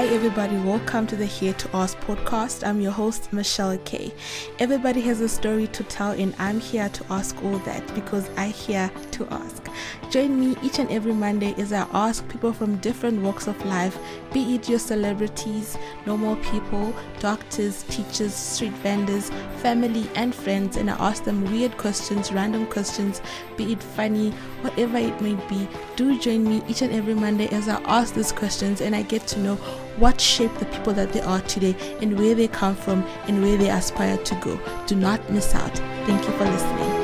Hi, 0.00 0.06
everybody. 0.06 0.56
Welcome 0.56 1.06
to 1.08 1.14
the 1.14 1.26
Here 1.26 1.52
to 1.52 1.76
Ask 1.76 1.94
podcast. 1.98 2.66
I'm 2.66 2.80
your 2.80 2.90
host, 2.90 3.30
Michelle 3.34 3.76
Kay. 3.84 4.14
Everybody 4.58 5.02
has 5.02 5.20
a 5.20 5.28
story 5.28 5.66
to 5.66 5.84
tell, 5.84 6.12
and 6.12 6.34
I'm 6.38 6.58
here 6.58 6.88
to 6.88 7.04
ask 7.10 7.36
all 7.44 7.58
that 7.58 7.94
because 7.94 8.30
I 8.38 8.46
here 8.46 8.90
to 9.10 9.26
ask. 9.28 9.62
Join 10.10 10.40
me 10.40 10.56
each 10.62 10.78
and 10.78 10.90
every 10.90 11.12
Monday 11.12 11.54
as 11.58 11.74
I 11.74 11.86
ask 11.92 12.26
people 12.30 12.54
from 12.54 12.78
different 12.78 13.20
walks 13.20 13.46
of 13.46 13.62
life, 13.66 13.98
be 14.32 14.54
it 14.54 14.70
your 14.70 14.78
celebrities, 14.78 15.76
normal 16.06 16.36
people, 16.36 16.94
doctors, 17.18 17.82
teachers, 17.82 18.32
street 18.32 18.72
vendors, 18.82 19.30
family, 19.58 20.08
and 20.14 20.34
friends, 20.34 20.78
and 20.78 20.90
I 20.90 20.94
ask 20.94 21.24
them 21.24 21.44
weird 21.52 21.76
questions, 21.76 22.32
random 22.32 22.66
questions, 22.68 23.20
be 23.58 23.72
it 23.72 23.82
funny, 23.82 24.30
whatever 24.62 24.96
it 24.96 25.20
may 25.20 25.34
be. 25.46 25.68
Do 25.96 26.18
join 26.18 26.42
me 26.42 26.62
each 26.66 26.80
and 26.80 26.94
every 26.94 27.14
Monday 27.14 27.48
as 27.48 27.68
I 27.68 27.82
ask 27.82 28.14
these 28.14 28.32
questions 28.32 28.80
and 28.80 28.96
I 28.96 29.02
get 29.02 29.26
to 29.28 29.38
know 29.38 29.58
what 30.00 30.20
shaped 30.20 30.58
the 30.58 30.66
people 30.66 30.92
that 30.94 31.12
they 31.12 31.20
are 31.20 31.40
today 31.42 31.76
and 32.00 32.18
where 32.18 32.34
they 32.34 32.48
come 32.48 32.74
from 32.74 33.04
and 33.28 33.42
where 33.42 33.56
they 33.56 33.70
aspire 33.70 34.16
to 34.16 34.34
go. 34.36 34.58
Do 34.86 34.96
not 34.96 35.30
miss 35.30 35.54
out. 35.54 35.76
Thank 36.06 36.26
you 36.26 36.32
for 36.32 36.44
listening. 36.44 36.99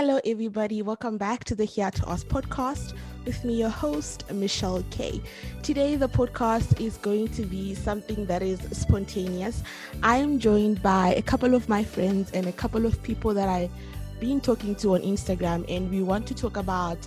Hello, 0.00 0.20
everybody. 0.24 0.80
Welcome 0.80 1.18
back 1.18 1.42
to 1.42 1.56
the 1.56 1.64
Here 1.64 1.90
to 1.90 2.08
Ask 2.08 2.28
podcast 2.28 2.94
with 3.26 3.44
me, 3.44 3.58
your 3.58 3.68
host, 3.68 4.30
Michelle 4.30 4.84
K. 4.92 5.20
Today, 5.64 5.96
the 5.96 6.08
podcast 6.08 6.80
is 6.80 6.98
going 6.98 7.26
to 7.30 7.42
be 7.42 7.74
something 7.74 8.24
that 8.26 8.40
is 8.40 8.60
spontaneous. 8.70 9.64
I 10.04 10.18
am 10.18 10.38
joined 10.38 10.80
by 10.84 11.14
a 11.14 11.22
couple 11.22 11.52
of 11.52 11.68
my 11.68 11.82
friends 11.82 12.30
and 12.30 12.46
a 12.46 12.52
couple 12.52 12.86
of 12.86 13.02
people 13.02 13.34
that 13.34 13.48
I've 13.48 13.72
been 14.20 14.40
talking 14.40 14.76
to 14.76 14.94
on 14.94 15.00
Instagram, 15.00 15.64
and 15.68 15.90
we 15.90 16.00
want 16.04 16.28
to 16.28 16.34
talk 16.34 16.56
about 16.56 16.98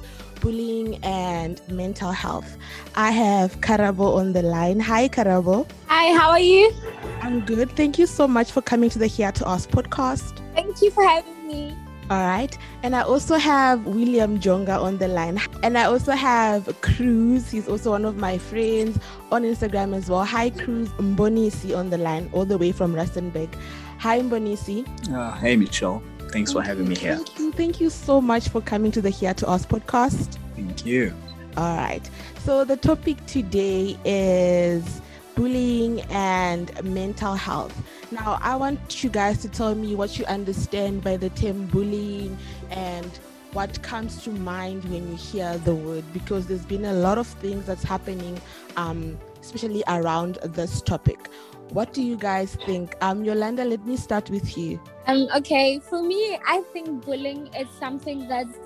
bullying 0.41 1.01
and 1.05 1.61
mental 1.69 2.11
health. 2.11 2.57
I 2.95 3.11
have 3.11 3.61
Karabo 3.61 4.17
on 4.17 4.33
the 4.33 4.41
line. 4.41 4.81
Hi, 4.81 5.07
Karabo. 5.07 5.65
Hi, 5.87 6.13
how 6.19 6.31
are 6.31 6.41
you? 6.41 6.73
I'm 7.21 7.39
good. 7.45 7.71
Thank 7.71 7.97
you 7.97 8.05
so 8.05 8.27
much 8.27 8.51
for 8.51 8.61
coming 8.61 8.89
to 8.89 8.99
the 8.99 9.07
Here 9.07 9.31
to 9.31 9.47
Ask 9.47 9.69
podcast. 9.69 10.41
Thank 10.53 10.81
you 10.81 10.91
for 10.91 11.05
having 11.05 11.47
me. 11.47 11.73
All 12.11 12.27
right. 12.27 12.57
And 12.83 12.93
I 12.93 13.03
also 13.03 13.37
have 13.37 13.85
William 13.85 14.37
Jonga 14.37 14.77
on 14.81 14.97
the 14.97 15.07
line. 15.07 15.39
And 15.63 15.77
I 15.77 15.85
also 15.85 16.11
have 16.11 16.69
Cruz. 16.81 17.49
He's 17.49 17.69
also 17.69 17.91
one 17.91 18.03
of 18.03 18.17
my 18.17 18.37
friends 18.37 18.99
on 19.31 19.43
Instagram 19.43 19.95
as 19.95 20.09
well. 20.09 20.25
Hi, 20.25 20.49
Cruz 20.49 20.89
Mbonisi 20.99 21.73
on 21.75 21.89
the 21.89 21.97
line, 21.97 22.29
all 22.33 22.43
the 22.43 22.57
way 22.57 22.73
from 22.73 22.93
Rustenburg. 22.93 23.55
Hi, 23.99 24.19
Mbonisi. 24.19 24.85
Uh, 25.09 25.37
hey, 25.37 25.55
Michelle. 25.55 26.03
Thanks 26.33 26.51
for 26.51 26.61
having 26.61 26.89
me 26.89 26.95
here. 26.95 27.15
Thank 27.15 27.39
you. 27.39 27.51
Thank 27.53 27.79
you 27.79 27.89
so 27.89 28.19
much 28.19 28.49
for 28.49 28.59
coming 28.59 28.91
to 28.91 29.01
the 29.01 29.09
Here 29.09 29.33
to 29.33 29.49
Ask 29.49 29.69
podcast. 29.69 30.37
Thank 30.57 30.85
you. 30.85 31.13
All 31.55 31.77
right. 31.77 32.09
So 32.39 32.65
the 32.65 32.75
topic 32.75 33.25
today 33.25 33.97
is 34.03 34.99
bullying 35.35 36.01
and 36.09 36.71
mental 36.83 37.35
health. 37.35 37.73
Now, 38.11 38.39
I 38.41 38.57
want 38.57 39.03
you 39.03 39.09
guys 39.09 39.37
to 39.39 39.47
tell 39.49 39.73
me 39.73 39.95
what 39.95 40.19
you 40.19 40.25
understand 40.25 41.01
by 41.01 41.15
the 41.15 41.29
term 41.29 41.65
bullying 41.67 42.37
and 42.69 43.09
what 43.53 43.81
comes 43.83 44.21
to 44.23 44.29
mind 44.31 44.83
when 44.85 45.09
you 45.09 45.15
hear 45.15 45.57
the 45.59 45.73
word 45.75 46.03
because 46.13 46.45
there's 46.47 46.65
been 46.65 46.85
a 46.85 46.93
lot 46.93 47.17
of 47.17 47.27
things 47.27 47.65
that's 47.65 47.83
happening 47.83 48.39
um, 48.75 49.17
especially 49.41 49.83
around 49.87 50.39
this 50.43 50.81
topic. 50.81 51.29
What 51.69 51.93
do 51.93 52.01
you 52.01 52.17
guys 52.17 52.55
think? 52.65 52.95
Um 53.01 53.23
yolanda 53.23 53.63
let 53.63 53.85
me 53.85 53.95
start 53.95 54.29
with 54.29 54.57
you. 54.57 54.79
Um 55.07 55.27
okay 55.35 55.79
for 55.79 56.03
me 56.03 56.37
i 56.45 56.61
think 56.73 57.05
bullying 57.05 57.47
is 57.55 57.67
something 57.79 58.27
that's 58.27 58.57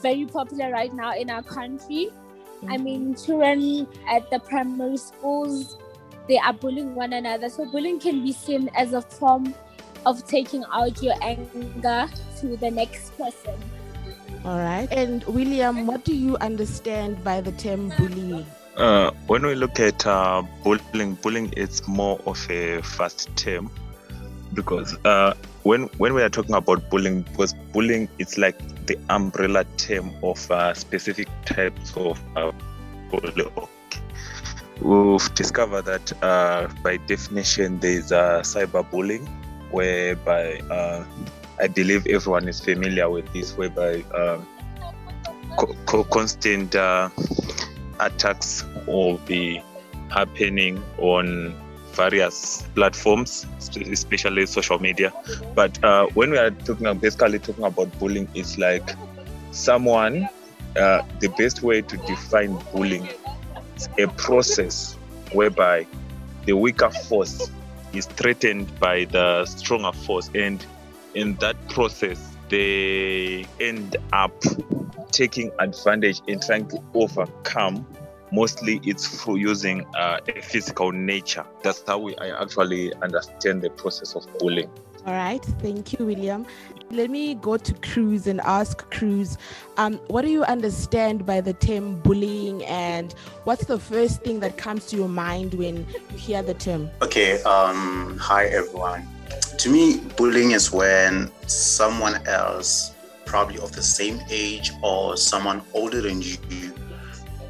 very 0.00 0.26
popular 0.26 0.70
right 0.70 0.94
now 0.94 1.12
in 1.14 1.28
our 1.28 1.42
country. 1.42 2.10
Mm-hmm. 2.10 2.72
i 2.72 2.76
mean 2.76 3.14
children 3.14 3.88
at 4.06 4.30
the 4.30 4.38
primary 4.38 4.98
schools 4.98 5.78
they 6.30 6.38
are 6.38 6.52
bullying 6.52 6.94
one 6.94 7.12
another. 7.12 7.48
So 7.48 7.66
bullying 7.66 7.98
can 7.98 8.22
be 8.22 8.32
seen 8.32 8.70
as 8.76 8.92
a 8.92 9.02
form 9.02 9.52
of 10.06 10.24
taking 10.26 10.64
out 10.72 11.02
your 11.02 11.16
anger 11.22 12.08
to 12.40 12.56
the 12.56 12.70
next 12.70 13.18
person. 13.18 13.54
All 14.44 14.58
right. 14.58 14.88
And 14.92 15.24
William, 15.24 15.86
what 15.86 16.04
do 16.04 16.14
you 16.14 16.36
understand 16.36 17.22
by 17.24 17.40
the 17.40 17.50
term 17.52 17.92
bullying? 17.98 18.46
Uh, 18.76 19.10
when 19.26 19.44
we 19.44 19.56
look 19.56 19.80
at 19.80 20.06
uh, 20.06 20.42
bullying, 20.62 21.14
bullying 21.14 21.52
is 21.54 21.86
more 21.88 22.20
of 22.26 22.38
a 22.48 22.80
fast 22.80 23.28
term 23.36 23.68
because 24.54 24.96
uh, 25.04 25.34
when 25.64 25.82
when 25.98 26.14
we 26.14 26.22
are 26.22 26.30
talking 26.30 26.54
about 26.54 26.88
bullying, 26.90 27.22
because 27.22 27.54
bullying 27.72 28.08
it's 28.18 28.38
like 28.38 28.56
the 28.86 28.96
umbrella 29.10 29.64
term 29.76 30.12
of 30.22 30.50
uh, 30.50 30.72
specific 30.74 31.28
types 31.44 31.92
of 31.96 32.22
uh, 32.36 32.52
bullying 33.10 33.68
we've 34.82 35.34
discovered 35.34 35.84
that 35.86 36.12
uh, 36.22 36.68
by 36.82 36.96
definition 36.98 37.78
there's 37.80 38.12
a 38.12 38.40
cyberbullying 38.42 39.28
whereby 39.70 40.58
uh, 40.70 41.04
I 41.60 41.68
believe 41.68 42.06
everyone 42.06 42.48
is 42.48 42.60
familiar 42.60 43.08
with 43.10 43.30
this, 43.32 43.56
whereby 43.56 44.02
um, 44.14 44.46
co- 45.86 46.04
constant 46.04 46.74
uh, 46.74 47.10
attacks 48.00 48.64
will 48.86 49.18
be 49.18 49.62
happening 50.10 50.82
on 50.98 51.54
various 51.92 52.62
platforms, 52.74 53.46
especially 53.58 54.46
social 54.46 54.78
media. 54.78 55.12
But 55.54 55.82
uh, 55.84 56.06
when 56.14 56.30
we 56.30 56.38
are 56.38 56.50
talking 56.50 56.92
basically 56.98 57.38
talking 57.38 57.64
about 57.64 57.96
bullying, 57.98 58.28
it's 58.34 58.58
like 58.58 58.94
someone. 59.52 60.28
Uh, 60.76 61.02
the 61.18 61.26
best 61.30 61.64
way 61.64 61.82
to 61.82 61.96
define 62.06 62.56
bullying 62.72 63.08
a 63.98 64.06
process 64.08 64.96
whereby 65.32 65.86
the 66.46 66.54
weaker 66.54 66.90
force 66.90 67.50
is 67.92 68.06
threatened 68.06 68.78
by 68.80 69.04
the 69.06 69.44
stronger 69.46 69.92
force. 69.92 70.30
And 70.34 70.64
in 71.14 71.34
that 71.36 71.56
process 71.68 72.36
they 72.48 73.46
end 73.60 73.96
up 74.12 74.32
taking 75.12 75.50
advantage 75.58 76.20
and 76.28 76.42
trying 76.42 76.68
to 76.68 76.82
overcome 76.94 77.86
mostly 78.32 78.80
it's 78.84 79.06
through 79.06 79.36
using 79.36 79.84
uh, 79.96 80.20
a 80.28 80.40
physical 80.40 80.92
nature. 80.92 81.44
That's 81.62 81.82
how 81.86 81.98
we 81.98 82.16
I 82.16 82.40
actually 82.40 82.94
understand 83.02 83.62
the 83.62 83.70
process 83.70 84.14
of 84.14 84.26
bullying 84.38 84.70
all 85.06 85.12
right 85.12 85.44
thank 85.60 85.98
you 85.98 86.04
william 86.04 86.46
let 86.90 87.08
me 87.08 87.34
go 87.34 87.56
to 87.56 87.74
Cruz 87.74 88.26
and 88.26 88.40
ask 88.40 88.78
Cruz, 88.90 89.38
um, 89.76 89.94
what 90.08 90.22
do 90.22 90.30
you 90.30 90.42
understand 90.44 91.24
by 91.24 91.40
the 91.40 91.52
term 91.52 92.00
bullying, 92.00 92.64
and 92.64 93.14
what's 93.44 93.64
the 93.64 93.78
first 93.78 94.22
thing 94.22 94.40
that 94.40 94.56
comes 94.56 94.86
to 94.86 94.96
your 94.96 95.08
mind 95.08 95.54
when 95.54 95.86
you 96.10 96.16
hear 96.16 96.42
the 96.42 96.54
term? 96.54 96.90
Okay. 97.00 97.40
Um, 97.42 98.18
hi 98.18 98.46
everyone. 98.46 99.06
To 99.58 99.70
me, 99.70 100.00
bullying 100.16 100.50
is 100.50 100.72
when 100.72 101.30
someone 101.46 102.26
else, 102.26 102.92
probably 103.24 103.58
of 103.58 103.72
the 103.72 103.82
same 103.82 104.20
age 104.28 104.72
or 104.82 105.16
someone 105.16 105.62
older 105.72 106.00
than 106.00 106.20
you, 106.22 106.36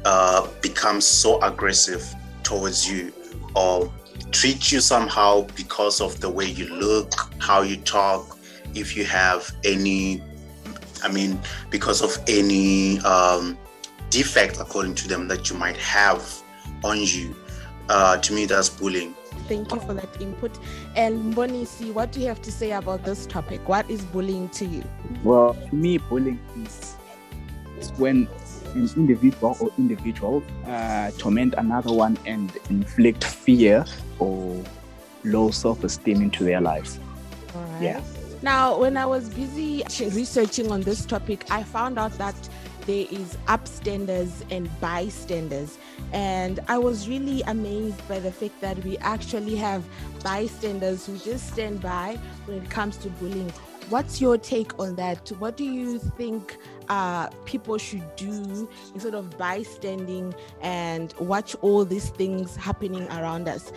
uh, 0.05 0.47
becomes 0.61 1.05
so 1.05 1.41
aggressive 1.41 2.03
towards 2.43 2.89
you 2.89 3.11
or 3.55 3.91
treat 4.31 4.71
you 4.71 4.79
somehow 4.79 5.45
because 5.55 6.01
of 6.01 6.19
the 6.21 6.29
way 6.29 6.45
you 6.45 6.67
look, 6.73 7.13
how 7.39 7.61
you 7.61 7.77
talk, 7.77 8.37
if 8.73 8.95
you 8.95 9.03
have 9.05 9.51
any, 9.63 10.23
I 11.03 11.11
mean, 11.11 11.39
because 11.69 12.01
of 12.01 12.17
any 12.27 12.99
um, 13.01 13.57
defect, 14.09 14.59
according 14.59 14.95
to 14.95 15.07
them, 15.07 15.27
that 15.27 15.49
you 15.49 15.57
might 15.57 15.77
have 15.77 16.41
on 16.83 16.99
you. 17.01 17.35
Uh, 17.89 18.17
to 18.17 18.33
me, 18.33 18.45
that's 18.45 18.69
bullying. 18.69 19.13
Thank 19.47 19.73
you 19.73 19.79
for 19.81 19.93
that 19.93 20.21
input. 20.21 20.57
Mbonisi, 20.95 21.93
what 21.93 22.11
do 22.11 22.21
you 22.21 22.27
have 22.27 22.41
to 22.43 22.51
say 22.51 22.71
about 22.71 23.03
this 23.03 23.25
topic? 23.25 23.67
What 23.67 23.89
is 23.89 24.01
bullying 24.05 24.49
to 24.49 24.65
you? 24.65 24.83
Well, 25.23 25.53
to 25.53 25.75
me, 25.75 25.97
bullying 25.97 26.39
is, 26.63 26.95
is 27.77 27.91
when 27.93 28.27
an 28.75 28.89
individual 28.95 29.57
or 29.59 29.71
individual 29.77 30.43
uh, 30.65 31.11
torment 31.17 31.53
another 31.57 31.93
one 31.93 32.17
and 32.25 32.51
inflict 32.69 33.23
fear 33.23 33.85
or 34.19 34.63
low 35.23 35.51
self-esteem 35.51 36.21
into 36.21 36.43
their 36.43 36.61
lives. 36.61 36.99
Right. 37.53 37.81
Yeah. 37.81 38.01
Now, 38.41 38.79
when 38.79 38.97
I 38.97 39.05
was 39.05 39.29
busy 39.29 39.83
researching 39.99 40.71
on 40.71 40.81
this 40.81 41.05
topic, 41.05 41.45
I 41.51 41.61
found 41.63 41.99
out 41.99 42.11
that 42.13 42.35
there 42.87 43.05
is 43.11 43.37
upstanders 43.47 44.43
and 44.49 44.67
bystanders. 44.79 45.77
And 46.11 46.59
I 46.67 46.79
was 46.79 47.07
really 47.07 47.43
amazed 47.43 48.07
by 48.07 48.19
the 48.19 48.31
fact 48.31 48.59
that 48.61 48.83
we 48.83 48.97
actually 48.97 49.55
have 49.57 49.83
bystanders 50.23 51.05
who 51.05 51.17
just 51.19 51.53
stand 51.53 51.81
by 51.81 52.17
when 52.45 52.57
it 52.63 52.69
comes 52.69 52.97
to 52.97 53.09
bullying. 53.09 53.51
what's 53.91 54.21
your 54.21 54.37
take 54.37 54.79
on 54.79 54.95
that? 54.95 55.29
What 55.39 55.57
do 55.57 55.65
you 55.65 55.99
think 55.99 56.57
uh, 56.89 57.27
people 57.45 57.77
should 57.77 58.15
do 58.15 58.69
instead 58.93 59.13
of 59.13 59.37
bystanding 59.37 60.33
and 60.61 61.13
watch 61.19 61.55
all 61.61 61.85
these 61.85 62.09
things 62.09 62.55
happening 62.55 63.07
around 63.09 63.47
us? 63.47 63.71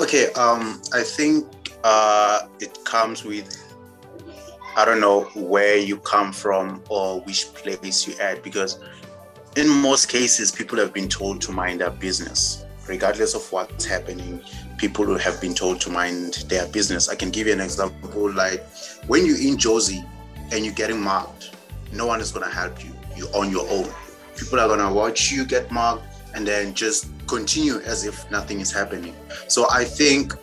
Okay, 0.00 0.32
um, 0.32 0.80
I 0.92 1.02
think 1.02 1.46
uh, 1.84 2.46
it 2.60 2.84
comes 2.84 3.24
with 3.24 3.58
I 4.74 4.86
don't 4.86 5.00
know 5.00 5.24
where 5.34 5.76
you 5.76 5.98
come 5.98 6.32
from 6.32 6.82
or 6.88 7.20
which 7.20 7.52
place 7.52 8.06
you 8.06 8.14
at 8.18 8.42
because 8.42 8.78
in 9.56 9.68
most 9.68 10.08
cases 10.08 10.50
people 10.50 10.78
have 10.78 10.94
been 10.94 11.08
told 11.08 11.42
to 11.42 11.52
mind 11.52 11.82
their 11.82 11.90
business 11.90 12.64
regardless 12.88 13.34
of 13.34 13.52
what's 13.52 13.84
happening 13.84 14.42
people 14.78 15.18
have 15.18 15.40
been 15.42 15.54
told 15.54 15.78
to 15.82 15.90
mind 15.90 16.44
their 16.48 16.66
business 16.68 17.10
i 17.10 17.14
can 17.14 17.30
give 17.30 17.46
you 17.46 17.52
an 17.52 17.60
example 17.60 18.32
like 18.32 18.64
when 19.08 19.26
you're 19.26 19.36
in 19.36 19.56
jozi 19.58 20.02
and 20.52 20.64
you're 20.64 20.74
getting 20.74 21.00
marked 21.00 21.41
no 21.92 22.06
one 22.06 22.20
is 22.20 22.32
going 22.32 22.44
to 22.44 22.54
help 22.54 22.84
you 22.84 22.92
you're 23.16 23.34
on 23.36 23.50
your 23.50 23.68
own 23.68 23.88
people 24.36 24.58
are 24.58 24.68
going 24.68 24.80
to 24.80 24.92
watch 24.92 25.30
you 25.30 25.44
get 25.44 25.70
marked 25.70 26.04
and 26.34 26.46
then 26.46 26.72
just 26.74 27.06
continue 27.26 27.76
as 27.80 28.06
if 28.06 28.30
nothing 28.30 28.60
is 28.60 28.72
happening 28.72 29.14
so 29.48 29.66
i 29.70 29.84
think 29.84 30.34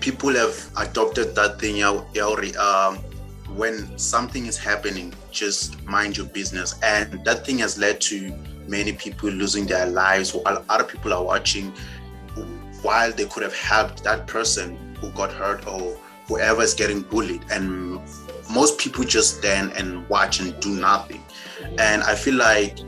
people 0.00 0.34
have 0.34 0.70
adopted 0.76 1.34
that 1.34 1.58
thing 1.58 1.82
um, 1.82 2.96
when 3.56 3.96
something 3.98 4.46
is 4.46 4.58
happening, 4.58 5.14
just 5.30 5.82
mind 5.84 6.16
your 6.16 6.26
business. 6.26 6.74
And 6.82 7.24
that 7.24 7.46
thing 7.46 7.58
has 7.58 7.78
led 7.78 8.00
to 8.02 8.36
many 8.66 8.92
people 8.92 9.30
losing 9.30 9.66
their 9.66 9.86
lives 9.86 10.34
while 10.34 10.64
other 10.68 10.84
people 10.84 11.12
are 11.12 11.24
watching, 11.24 11.72
while 12.82 13.12
they 13.12 13.26
could 13.26 13.42
have 13.42 13.54
helped 13.54 14.04
that 14.04 14.26
person 14.26 14.94
who 15.00 15.10
got 15.12 15.32
hurt 15.32 15.66
or 15.66 15.98
whoever 16.26 16.62
is 16.62 16.74
getting 16.74 17.02
bullied. 17.02 17.44
And 17.50 18.00
most 18.50 18.78
people 18.78 19.04
just 19.04 19.38
stand 19.38 19.72
and 19.72 20.08
watch 20.08 20.40
and 20.40 20.58
do 20.60 20.70
nothing. 20.70 21.22
And 21.78 22.02
I 22.02 22.14
feel 22.14 22.34
like 22.34 22.78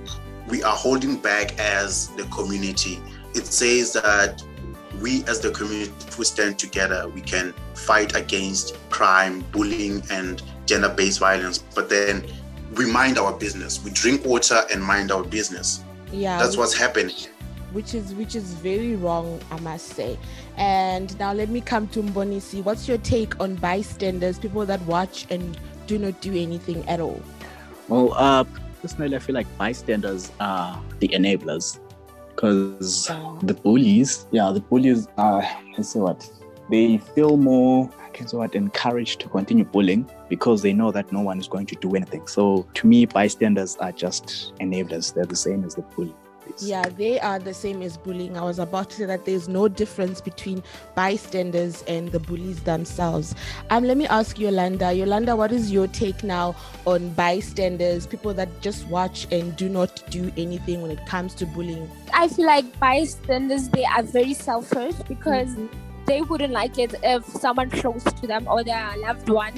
we 0.49 0.63
are 0.63 0.77
holding 0.77 1.17
back 1.17 1.59
as 1.59 2.09
the 2.17 2.25
community. 2.25 3.01
It 3.35 3.47
says 3.47 3.93
that 3.95 4.43
we 5.01 5.25
as 5.25 5.41
the 5.41 5.51
community, 5.51 5.93
if 6.07 6.19
we 6.19 6.25
stand 6.25 6.59
together, 6.59 7.09
we 7.09 7.21
can 7.21 7.53
fight 7.75 8.15
against 8.15 8.77
crime, 8.91 9.45
bullying, 9.53 10.03
and 10.11 10.43
gender 10.67 10.89
based 10.89 11.19
violence. 11.19 11.59
But 11.59 11.89
then 11.89 12.27
we 12.77 12.91
mind 12.91 13.19
our 13.19 13.33
business. 13.33 13.83
We 13.85 13.91
drink 13.91 14.25
water 14.25 14.63
and 14.73 14.83
mind 14.83 15.13
our 15.13 15.25
business. 15.25 15.83
Yeah. 16.13 16.39
That's 16.39 16.57
what's 16.57 16.75
happening. 16.75 17.17
Which 17.73 17.95
is 17.95 18.15
which 18.15 18.37
is 18.37 18.55
very 18.55 18.97
wrong, 18.97 19.41
I 19.51 19.61
must 19.61 19.89
say. 19.89 20.19
And 20.57 21.19
now 21.19 21.33
let 21.33 21.49
me 21.49 21.61
come 21.61 21.87
to 21.89 22.03
Mbonisi. 22.03 22.65
What's 22.65 22.89
your 22.89 22.99
take 22.99 23.39
on 23.41 23.57
bystanders, 23.57 24.39
people 24.39 24.65
that 24.67 24.81
watch 24.83 25.27
and 25.31 25.59
do 25.87 25.99
not 25.99 26.21
do 26.21 26.35
anything 26.35 26.87
at 26.89 27.01
all? 27.01 27.21
Well, 27.89 28.15
uh, 28.15 28.45
personally, 28.83 29.17
I 29.17 29.19
feel 29.19 29.35
like 29.35 29.47
bystanders 29.59 30.33
are 30.41 30.83
the 30.99 31.09
enablers 31.09 31.79
because 32.29 33.07
the 33.43 33.55
bullies, 33.55 34.27
yeah, 34.31 34.51
the 34.53 34.61
bullies 34.61 35.09
are, 35.17 35.43
let's 35.77 35.91
say 35.91 36.01
what, 36.01 36.29
they 36.71 36.99
feel 36.99 37.37
more, 37.37 37.91
I 38.05 38.11
guess 38.11 38.33
what, 38.33 38.55
encouraged 38.55 39.21
to 39.21 39.29
continue 39.29 39.65
bullying 39.65 40.11
because 40.29 40.63
they 40.63 40.73
know 40.73 40.91
that 40.91 41.13
no 41.13 41.21
one 41.21 41.39
is 41.39 41.49
going 41.49 41.67
to 41.67 41.75
do 41.77 41.95
anything. 41.95 42.27
So 42.27 42.67
to 42.75 42.87
me, 42.87 43.07
bystanders 43.07 43.77
are 43.77 43.93
just 43.93 44.53
enablers. 44.61 45.15
They're 45.15 45.27
the 45.27 45.37
same 45.37 45.65
as 45.65 45.77
the 45.77 45.83
bully. 45.83 46.15
Yeah, 46.59 46.89
they 46.89 47.21
are 47.21 47.39
the 47.39 47.55
same 47.55 47.83
as 47.83 47.97
bullying. 47.97 48.37
I 48.37 48.43
was 48.43 48.59
about 48.59 48.91
to 48.91 48.97
say 48.97 49.05
that 49.07 49.25
there's 49.25 49.49
no 49.49 49.69
difference 49.69 50.21
between 50.21 50.63
bystanders 50.95 51.83
and 51.83 52.11
the 52.11 52.21
bullies 52.21 52.63
themselves. 52.63 53.35
Um, 53.71 53.85
let 53.85 53.97
me 53.97 54.07
ask 54.07 54.39
Yolanda. 54.39 54.93
Yolanda, 54.93 55.37
what 55.37 55.53
is 55.53 55.71
your 55.71 55.87
take 55.89 56.23
now 56.23 56.57
on 56.87 57.11
bystanders, 57.11 58.07
people 58.07 58.35
that 58.35 58.61
just 58.61 58.87
watch 58.89 59.27
and 59.33 59.57
do 59.57 59.69
not 59.69 60.03
do 60.11 60.33
anything 60.37 60.83
when 60.83 60.91
it 60.91 61.05
comes 61.07 61.35
to 61.35 61.47
bullying? 61.47 61.91
I 62.13 62.29
feel 62.29 62.47
like 62.47 62.79
bystanders 62.79 63.69
they 63.69 63.85
are 63.85 64.03
very 64.03 64.35
selfish 64.35 64.95
because 65.09 65.49
mm-hmm. 65.49 66.05
they 66.07 66.23
wouldn't 66.23 66.53
like 66.53 66.79
it 66.79 66.95
if 67.03 67.25
someone 67.27 67.71
close 67.71 68.05
to 68.05 68.27
them 68.27 68.47
or 68.49 68.65
their 68.65 68.97
loved 68.99 69.29
one 69.29 69.53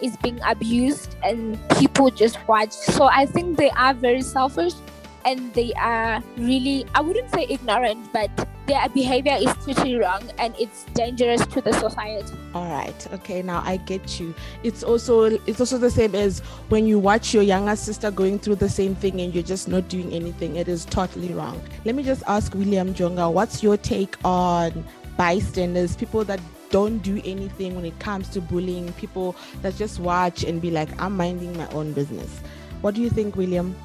is 0.00 0.16
being 0.18 0.40
abused 0.46 1.16
and 1.22 1.58
people 1.78 2.10
just 2.10 2.36
watch. 2.46 2.72
So 2.72 3.04
I 3.04 3.26
think 3.26 3.56
they 3.56 3.70
are 3.70 3.94
very 3.94 4.22
selfish 4.22 4.74
and 5.24 5.52
they 5.54 5.72
are 5.74 6.22
really, 6.36 6.86
I 6.94 7.00
wouldn't 7.00 7.30
say 7.30 7.46
ignorant, 7.48 8.12
but 8.12 8.30
their 8.66 8.88
behavior 8.88 9.36
is 9.38 9.52
totally 9.64 9.96
wrong 9.96 10.22
and 10.38 10.54
it's 10.58 10.84
dangerous 10.94 11.44
to 11.46 11.60
the 11.60 11.72
society. 11.72 12.34
All 12.54 12.70
right. 12.70 13.12
Okay. 13.12 13.42
Now 13.42 13.62
I 13.64 13.76
get 13.76 14.18
you. 14.18 14.34
It's 14.62 14.82
also 14.82 15.24
it's 15.46 15.60
also 15.60 15.76
the 15.76 15.90
same 15.90 16.14
as 16.14 16.40
when 16.68 16.86
you 16.86 16.98
watch 16.98 17.34
your 17.34 17.42
younger 17.42 17.76
sister 17.76 18.10
going 18.10 18.38
through 18.38 18.56
the 18.56 18.68
same 18.68 18.94
thing 18.94 19.20
and 19.20 19.34
you're 19.34 19.42
just 19.42 19.68
not 19.68 19.88
doing 19.88 20.12
anything. 20.12 20.56
It 20.56 20.68
is 20.68 20.84
totally 20.86 21.32
wrong. 21.34 21.60
Let 21.84 21.94
me 21.94 22.02
just 22.02 22.22
ask 22.26 22.54
William 22.54 22.94
Jonga, 22.94 23.30
what's 23.30 23.62
your 23.62 23.76
take 23.76 24.16
on 24.24 24.84
bystanders, 25.16 25.96
people 25.96 26.24
that 26.24 26.40
don't 26.70 26.98
do 26.98 27.20
anything 27.24 27.76
when 27.76 27.84
it 27.84 27.96
comes 28.00 28.28
to 28.30 28.40
bullying, 28.40 28.92
people 28.94 29.36
that 29.62 29.76
just 29.76 30.00
watch 30.00 30.42
and 30.42 30.60
be 30.60 30.70
like, 30.70 30.88
I'm 31.00 31.16
minding 31.16 31.56
my 31.56 31.68
own 31.68 31.92
business. 31.92 32.40
What 32.80 32.94
do 32.94 33.00
you 33.00 33.10
think, 33.10 33.36
William? 33.36 33.76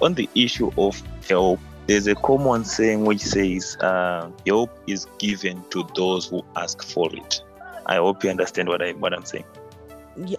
On 0.00 0.14
the 0.14 0.28
issue 0.34 0.70
of 0.78 1.02
help, 1.28 1.60
there's 1.86 2.06
a 2.06 2.14
common 2.14 2.64
saying 2.64 3.04
which 3.04 3.20
says, 3.20 3.76
uh, 3.80 4.30
help 4.46 4.70
is 4.86 5.06
given 5.18 5.64
to 5.70 5.86
those 5.96 6.28
who 6.28 6.44
ask 6.56 6.82
for 6.82 7.14
it. 7.14 7.42
I 7.86 7.96
hope 7.96 8.22
you 8.22 8.30
understand 8.30 8.68
what, 8.68 8.82
I, 8.82 8.92
what 8.92 9.12
I'm 9.12 9.24
saying. 9.24 9.44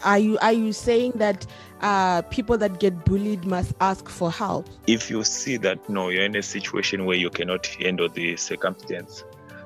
Are 0.03 0.19
you 0.19 0.37
are 0.37 0.53
you 0.53 0.71
saying 0.71 1.13
that 1.15 1.47
uh, 1.81 2.21
people 2.23 2.59
that 2.59 2.79
get 2.79 3.05
bullied 3.05 3.43
must 3.43 3.73
ask 3.81 4.07
for 4.07 4.31
help? 4.31 4.67
If 4.85 5.09
you 5.09 5.23
see 5.23 5.57
that 5.57 5.89
no, 5.89 6.09
you're 6.09 6.25
in 6.25 6.35
a 6.35 6.43
situation 6.43 7.05
where 7.05 7.17
you 7.17 7.31
cannot 7.31 7.65
handle 7.65 8.07
the 8.07 8.37
circumstance, 8.37 9.23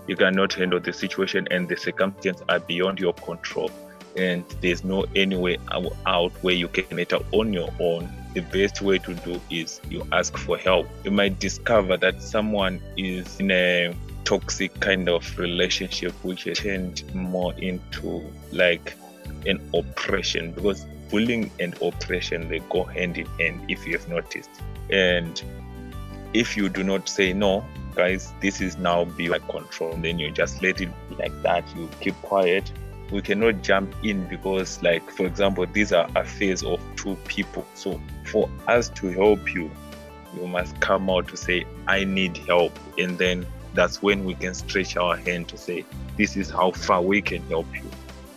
you 0.08 0.16
cannot 0.16 0.54
handle 0.54 0.80
the 0.80 0.94
situation 0.94 1.46
and 1.52 1.68
the 1.68 1.76
circumstances 1.76 2.42
are 2.48 2.60
beyond 2.60 3.00
your 3.00 3.14
control 3.14 3.70
and 4.16 4.44
there's 4.62 4.84
no 4.84 5.06
any 5.16 5.36
way 5.36 5.58
out 6.06 6.32
where 6.42 6.56
you 6.56 6.68
can 6.68 7.00
enter 7.00 7.20
on 7.34 7.54
your 7.54 7.70
own 7.80 8.10
the 8.38 8.44
best 8.58 8.82
way 8.82 9.00
to 9.00 9.16
do 9.16 9.42
is 9.50 9.82
you 9.90 10.06
ask 10.12 10.38
for 10.38 10.58
help 10.58 10.88
you 11.04 11.10
might 11.10 11.40
discover 11.40 11.98
that 11.98 12.22
someone 12.22 12.80
is 12.96 13.40
in 13.40 13.50
a 13.50 13.92
toxic 14.26 14.80
kind 14.80 15.10
of 15.10 15.40
relationship 15.40 16.14
which 16.24 16.44
has 16.44 16.60
turned 16.60 17.04
more 17.16 17.54
into 17.56 18.24
like 18.52 18.96
an 19.48 19.58
oppression 19.74 20.52
because 20.52 20.86
bullying 21.10 21.50
and 21.60 21.82
oppression 21.82 22.48
they 22.48 22.60
go 22.70 22.84
hand 22.84 23.18
in 23.18 23.26
hand 23.40 23.60
if 23.70 23.88
you 23.88 23.98
have 23.98 24.08
noticed 24.08 24.50
and 24.92 25.42
if 26.34 26.56
you 26.56 26.70
do 26.70 26.84
not 26.84 27.10
say 27.10 27.34
no 27.34 27.66
guys, 27.98 28.32
this 28.42 28.62
is 28.62 28.78
now 28.78 29.06
beyond 29.06 29.46
control. 29.50 29.98
Then 29.98 30.20
you 30.20 30.30
just 30.32 30.62
let 30.62 30.80
it 30.80 30.90
be 31.10 31.16
like 31.16 31.42
that. 31.42 31.66
You 31.76 31.90
keep 32.00 32.14
quiet. 32.22 32.72
We 33.12 33.22
cannot 33.22 33.62
jump 33.64 33.96
in 34.04 34.28
because, 34.28 34.82
like, 34.84 35.10
for 35.10 35.26
example, 35.26 35.66
these 35.66 35.94
are 35.94 36.10
affairs 36.16 36.64
of 36.64 36.82
two 36.96 37.16
people. 37.28 37.66
So 37.74 38.02
for 38.26 38.50
us 38.68 38.90
to 38.90 39.10
help 39.10 39.54
you, 39.54 39.72
you 40.36 40.48
must 40.48 40.80
come 40.82 41.10
out 41.10 41.28
to 41.30 41.38
say, 41.38 41.66
I 41.88 42.04
need 42.04 42.38
help. 42.38 42.78
And 42.98 43.18
then 43.18 43.46
that's 43.74 44.02
when 44.02 44.26
we 44.26 44.34
can 44.34 44.54
stretch 44.54 44.98
our 44.98 45.16
hand 45.16 45.48
to 45.50 45.58
say, 45.58 45.86
this 46.18 46.36
is 46.36 46.50
how 46.50 46.72
far 46.72 47.02
we 47.02 47.22
can 47.22 47.42
help 47.48 47.68
you. 47.76 47.90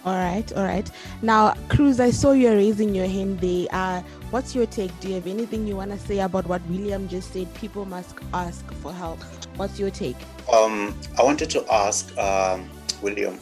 All 0.04 0.14
right, 0.14 0.50
all 0.54 0.64
right. 0.64 0.90
Now, 1.20 1.52
Cruz, 1.68 2.00
I 2.00 2.10
saw 2.10 2.32
you 2.32 2.50
raising 2.52 2.94
your 2.94 3.06
hand 3.06 3.40
there. 3.40 3.66
Uh, 3.70 4.00
what's 4.30 4.54
your 4.54 4.64
take? 4.66 4.98
Do 5.00 5.08
you 5.08 5.14
have 5.14 5.26
anything 5.26 5.66
you 5.66 5.76
want 5.76 5.90
to 5.90 5.98
say 5.98 6.20
about 6.20 6.46
what 6.46 6.62
William 6.68 7.06
just 7.06 7.34
said? 7.34 7.52
People 7.54 7.84
must 7.84 8.14
ask 8.32 8.64
for 8.74 8.94
help. 8.94 9.22
What's 9.56 9.78
your 9.78 9.90
take? 9.90 10.16
Um, 10.50 10.96
I 11.18 11.22
wanted 11.22 11.50
to 11.50 11.70
ask 11.70 12.16
um, 12.16 12.70
William. 13.02 13.38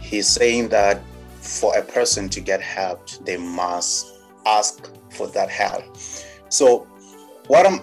He's 0.00 0.28
saying 0.28 0.70
that 0.70 1.02
for 1.40 1.76
a 1.76 1.82
person 1.82 2.28
to 2.30 2.40
get 2.40 2.60
helped, 2.60 3.24
they 3.24 3.36
must 3.36 4.14
ask 4.46 4.90
for 5.10 5.26
that 5.28 5.48
help. 5.48 5.84
So, 6.48 6.86
what 7.46 7.66
I'm, 7.66 7.78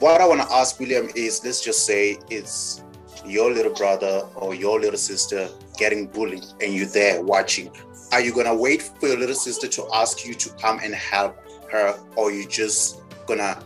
what 0.00 0.20
I 0.20 0.26
want 0.26 0.42
to 0.42 0.54
ask 0.54 0.78
William 0.78 1.08
is, 1.14 1.42
let's 1.44 1.64
just 1.64 1.86
say 1.86 2.18
it's 2.30 2.82
your 3.24 3.50
little 3.52 3.72
brother 3.74 4.26
or 4.36 4.54
your 4.54 4.80
little 4.80 4.98
sister 4.98 5.48
getting 5.78 6.06
bullied, 6.06 6.44
and 6.60 6.74
you're 6.74 6.86
there 6.86 7.22
watching. 7.22 7.70
Are 8.12 8.20
you 8.20 8.32
gonna 8.32 8.54
wait 8.54 8.82
for 8.82 9.08
your 9.08 9.18
little 9.18 9.34
sister 9.34 9.66
to 9.68 9.88
ask 9.92 10.24
you 10.24 10.34
to 10.34 10.50
come 10.60 10.78
and 10.82 10.94
help 10.94 11.36
her, 11.70 11.98
or 12.14 12.30
you 12.30 12.46
just 12.48 13.00
gonna 13.26 13.60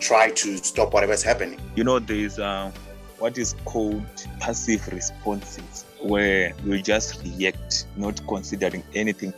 try 0.00 0.30
to 0.30 0.56
stop 0.56 0.92
whatever's 0.92 1.22
happening. 1.22 1.60
You 1.76 1.84
know, 1.84 1.98
there's 1.98 2.38
uh, 2.38 2.72
what 3.18 3.38
is 3.38 3.54
called 3.64 4.04
passive 4.40 4.88
responses, 4.88 5.84
where 6.02 6.52
you 6.64 6.82
just 6.82 7.22
react, 7.24 7.86
not 7.96 8.20
considering 8.26 8.82
anything, 8.94 9.32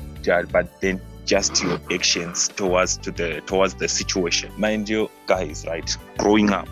but 0.51 0.81
then 0.81 1.01
just 1.25 1.63
your 1.63 1.79
actions 1.93 2.49
towards 2.49 2.97
to 2.99 3.11
the 3.11 3.41
towards 3.47 3.75
the 3.75 3.89
situation. 3.89 4.51
Mind 4.59 4.89
you, 4.89 5.09
guys, 5.27 5.65
right? 5.67 5.97
Growing 6.19 6.51
up, 6.51 6.69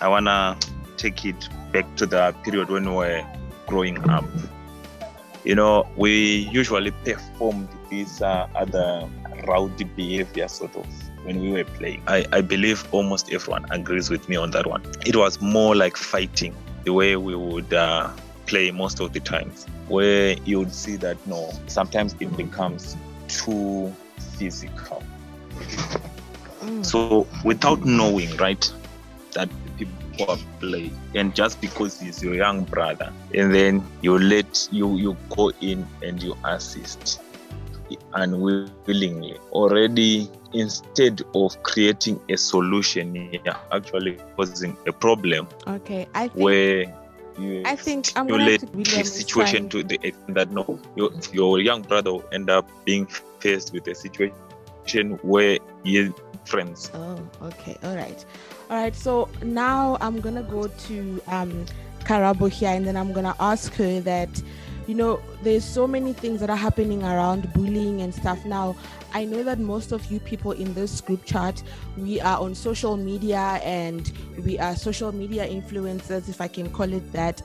I 0.00 0.08
wanna 0.08 0.58
take 0.96 1.24
it 1.24 1.48
back 1.72 1.96
to 1.96 2.06
the 2.06 2.34
period 2.44 2.68
when 2.68 2.88
we 2.88 2.94
were 2.94 3.24
growing 3.66 3.98
up. 4.10 4.24
you 5.44 5.54
know, 5.54 5.86
we 5.96 6.48
usually 6.52 6.90
performed 6.90 7.68
this 7.90 8.20
uh, 8.20 8.46
other 8.54 9.08
rowdy 9.46 9.84
behavior 9.84 10.48
sort 10.48 10.76
of 10.76 10.86
when 11.24 11.40
we 11.40 11.50
were 11.50 11.64
playing. 11.64 12.02
I, 12.06 12.26
I 12.32 12.40
believe 12.40 12.86
almost 12.92 13.32
everyone 13.32 13.64
agrees 13.70 14.10
with 14.10 14.28
me 14.28 14.36
on 14.36 14.50
that 14.52 14.66
one. 14.66 14.82
It 15.06 15.16
was 15.16 15.40
more 15.40 15.74
like 15.74 15.96
fighting 15.96 16.54
the 16.84 16.92
way 16.92 17.16
we 17.16 17.34
would 17.34 17.72
uh, 17.72 18.10
play 18.50 18.70
most 18.72 19.00
of 19.00 19.12
the 19.12 19.20
times, 19.20 19.66
where 19.88 20.36
you 20.44 20.58
would 20.58 20.74
see 20.74 20.96
that 20.96 21.16
no, 21.26 21.52
sometimes 21.68 22.16
it 22.18 22.36
becomes 22.36 22.96
too 23.28 23.94
physical. 24.36 25.02
Mm. 26.60 26.84
So 26.84 27.28
without 27.44 27.84
knowing, 27.84 28.36
right, 28.36 28.70
that 29.34 29.48
people 29.78 30.26
are 30.28 30.38
play, 30.58 30.90
and 31.14 31.34
just 31.34 31.60
because 31.60 32.00
he's 32.00 32.22
your 32.22 32.34
young 32.34 32.64
brother, 32.64 33.12
and 33.32 33.54
then 33.54 33.86
you 34.02 34.18
let 34.18 34.68
you 34.72 34.96
you 34.96 35.16
go 35.30 35.52
in 35.60 35.86
and 36.02 36.20
you 36.20 36.36
assist 36.44 37.20
unwillingly 38.14 39.36
already 39.52 40.28
instead 40.52 41.22
of 41.34 41.60
creating 41.62 42.20
a 42.28 42.36
solution 42.36 43.14
you're 43.14 43.56
actually 43.72 44.16
causing 44.36 44.76
a 44.86 44.92
problem 44.92 45.48
Okay, 45.66 46.06
I 46.14 46.28
think 46.28 46.34
where 46.34 46.99
you 47.40 47.62
I 47.64 47.76
think 47.76 48.12
I'm 48.16 48.26
gonna 48.28 48.58
to 48.58 48.66
William 48.66 48.98
the 48.98 49.04
situation 49.04 49.68
to 49.70 49.82
the 49.82 49.98
extent 50.02 50.34
that 50.34 50.50
no 50.50 50.78
your, 50.96 51.10
your 51.32 51.60
young 51.60 51.82
brother 51.82 52.12
will 52.12 52.28
end 52.32 52.50
up 52.50 52.68
being 52.84 53.06
faced 53.40 53.72
with 53.72 53.86
a 53.88 53.94
situation 53.94 55.18
where 55.22 55.58
he 55.84 56.10
friends 56.44 56.90
Oh, 56.94 57.18
okay. 57.42 57.76
All 57.82 57.94
right. 57.94 58.24
All 58.70 58.76
right. 58.76 58.94
So 58.94 59.28
now 59.42 59.96
I'm 60.00 60.20
going 60.20 60.34
to 60.34 60.42
go 60.42 60.66
to 60.66 61.22
um, 61.28 61.64
Karabo 62.00 62.50
here 62.50 62.70
and 62.70 62.86
then 62.86 62.96
I'm 62.96 63.12
going 63.12 63.24
to 63.24 63.36
ask 63.40 63.72
her 63.74 64.00
that, 64.00 64.42
you 64.86 64.94
know, 64.94 65.20
there's 65.42 65.64
so 65.64 65.86
many 65.86 66.12
things 66.12 66.40
that 66.40 66.50
are 66.50 66.56
happening 66.56 67.02
around 67.02 67.52
bullying 67.52 68.02
and 68.02 68.14
stuff. 68.14 68.44
Now, 68.44 68.76
I 69.12 69.24
know 69.24 69.42
that 69.42 69.58
most 69.58 69.92
of 69.92 70.10
you 70.10 70.20
people 70.20 70.52
in 70.52 70.72
this 70.74 71.00
group 71.00 71.24
chat, 71.24 71.62
we 71.96 72.20
are 72.20 72.38
on 72.38 72.54
social 72.54 72.96
media 72.96 73.60
and 73.64 74.10
we 74.44 74.58
are 74.58 74.76
social 74.76 75.12
media 75.12 75.46
influencers, 75.46 76.28
if 76.28 76.40
I 76.40 76.48
can 76.48 76.70
call 76.70 76.92
it 76.92 77.12
that. 77.12 77.42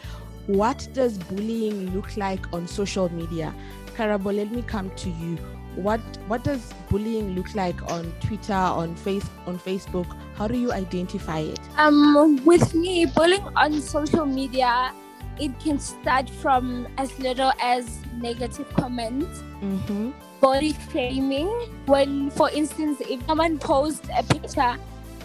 What 0.48 0.88
does 0.94 1.18
bullying 1.18 1.94
look 1.96 2.18
like 2.18 2.54
on 2.54 2.68
social 2.68 3.10
media? 3.10 3.54
Karabo, 3.96 4.36
let 4.36 4.52
me 4.52 4.62
come 4.62 4.92
to 4.92 5.10
you 5.10 5.40
what 5.76 6.00
what 6.28 6.44
does 6.44 6.74
bullying 6.90 7.36
look 7.36 7.54
like 7.54 7.80
on 7.92 8.12
Twitter, 8.22 8.54
on 8.54 8.96
face 8.96 9.26
on 9.46 9.60
Facebook? 9.60 10.08
How 10.36 10.48
do 10.48 10.58
you 10.58 10.72
identify 10.72 11.40
it? 11.40 11.60
Um, 11.78 12.44
with 12.46 12.74
me, 12.74 13.06
bullying 13.06 13.44
on 13.56 13.82
social 13.82 14.26
media, 14.26 14.94
it 15.40 15.58
can 15.60 15.80
start 15.80 16.30
from 16.30 16.88
as 16.98 17.18
little 17.20 17.52
as 17.62 18.00
negative 18.18 18.68
comments, 18.76 19.42
Mm-hmm. 19.62 20.12
body 20.42 20.76
shaming. 20.92 21.48
When, 21.86 22.30
for 22.32 22.50
instance, 22.52 23.02
if 23.02 23.26
someone 23.26 23.58
posts 23.60 24.08
a 24.16 24.24
picture 24.24 24.76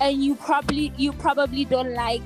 and 0.01 0.25
you 0.25 0.35
probably 0.35 0.93
you 0.97 1.13
probably 1.13 1.65
don't 1.65 1.95
like 1.95 2.23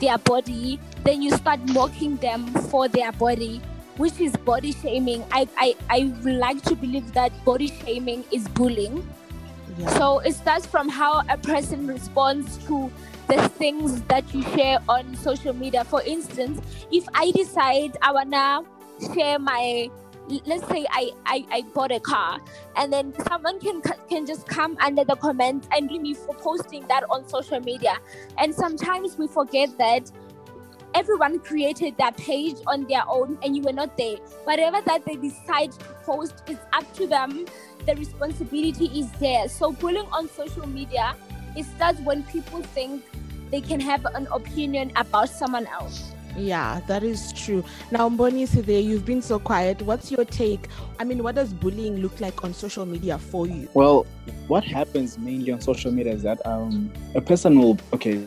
their 0.00 0.18
body, 0.18 0.78
then 1.04 1.20
you 1.22 1.30
start 1.32 1.60
mocking 1.70 2.16
them 2.16 2.46
for 2.70 2.86
their 2.88 3.10
body, 3.12 3.60
which 3.96 4.20
is 4.20 4.36
body 4.36 4.72
shaming. 4.72 5.24
I 5.32 5.48
I, 5.56 5.76
I 5.90 6.12
would 6.22 6.34
like 6.36 6.62
to 6.62 6.74
believe 6.76 7.12
that 7.14 7.32
body 7.44 7.68
shaming 7.84 8.24
is 8.30 8.46
bullying. 8.48 9.06
Yeah. 9.76 9.88
So 9.98 10.18
it 10.20 10.34
starts 10.34 10.66
from 10.66 10.88
how 10.88 11.22
a 11.28 11.36
person 11.38 11.86
responds 11.86 12.56
to 12.66 12.90
the 13.28 13.48
things 13.50 14.02
that 14.02 14.32
you 14.34 14.42
share 14.54 14.78
on 14.88 15.14
social 15.16 15.52
media. 15.52 15.84
For 15.84 16.02
instance, 16.02 16.60
if 16.90 17.04
I 17.14 17.30
decide 17.32 17.96
I 18.02 18.12
wanna 18.12 18.62
share 19.14 19.38
my 19.38 19.90
let's 20.44 20.66
say 20.68 20.84
I, 20.90 21.10
I, 21.24 21.46
I 21.50 21.62
bought 21.72 21.90
a 21.90 22.00
car 22.00 22.38
and 22.76 22.92
then 22.92 23.14
someone 23.28 23.58
can 23.60 23.80
can 24.10 24.26
just 24.26 24.46
come 24.46 24.76
under 24.78 25.02
the 25.02 25.16
comments 25.16 25.66
and 25.74 25.88
blame 25.88 26.02
me 26.02 26.12
for 26.12 26.34
posting 26.34 26.86
that 26.88 27.02
on 27.08 27.26
social 27.26 27.60
media 27.60 27.96
and 28.36 28.54
sometimes 28.54 29.16
we 29.16 29.26
forget 29.26 29.70
that 29.78 30.10
everyone 30.94 31.38
created 31.38 31.96
that 31.96 32.14
page 32.18 32.56
on 32.66 32.84
their 32.88 33.04
own 33.08 33.38
and 33.42 33.56
you 33.56 33.62
were 33.62 33.72
not 33.72 33.96
there 33.96 34.16
whatever 34.44 34.82
that 34.84 35.02
they 35.06 35.16
decide 35.16 35.72
to 35.72 35.84
post 36.04 36.42
is 36.46 36.58
up 36.74 36.92
to 36.92 37.06
them 37.06 37.46
the 37.88 37.96
responsibility 37.96 38.86
is 39.00 39.10
there. 39.12 39.48
So 39.48 39.72
bullying 39.72 40.06
on 40.12 40.28
social 40.28 40.66
media, 40.68 41.14
it 41.56 41.64
starts 41.64 42.00
when 42.00 42.22
people 42.24 42.62
think 42.62 43.02
they 43.50 43.60
can 43.60 43.80
have 43.80 44.04
an 44.14 44.26
opinion 44.32 44.92
about 44.96 45.28
someone 45.28 45.66
else. 45.66 46.12
yeah, 46.36 46.80
that 46.86 47.02
is 47.02 47.32
true. 47.32 47.64
Now, 47.90 48.08
Mboni 48.08 48.48
there, 48.64 48.80
you've 48.80 49.04
been 49.04 49.22
so 49.22 49.38
quiet. 49.38 49.82
What's 49.82 50.10
your 50.10 50.24
take? 50.24 50.68
I 50.98 51.04
mean, 51.04 51.22
what 51.22 51.34
does 51.34 51.52
bullying 51.52 51.96
look 51.98 52.20
like 52.20 52.44
on 52.44 52.54
social 52.54 52.86
media 52.86 53.18
for 53.18 53.46
you? 53.46 53.68
Well, 53.74 54.06
what 54.46 54.64
happens 54.64 55.18
mainly 55.18 55.52
on 55.52 55.60
social 55.60 55.90
media 55.90 56.12
is 56.12 56.22
that 56.22 56.44
um, 56.46 56.92
a 57.14 57.20
person 57.20 57.58
will, 57.58 57.78
okay, 57.92 58.24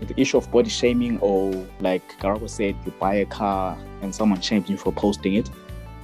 the 0.00 0.20
issue 0.20 0.38
of 0.38 0.50
body 0.50 0.70
shaming, 0.70 1.18
or 1.20 1.52
like 1.80 2.02
Karabo 2.18 2.48
said, 2.48 2.74
you 2.84 2.92
buy 2.98 3.14
a 3.16 3.26
car 3.26 3.78
and 4.02 4.14
someone 4.14 4.40
shames 4.40 4.68
you 4.68 4.76
for 4.76 4.92
posting 4.92 5.34
it. 5.34 5.48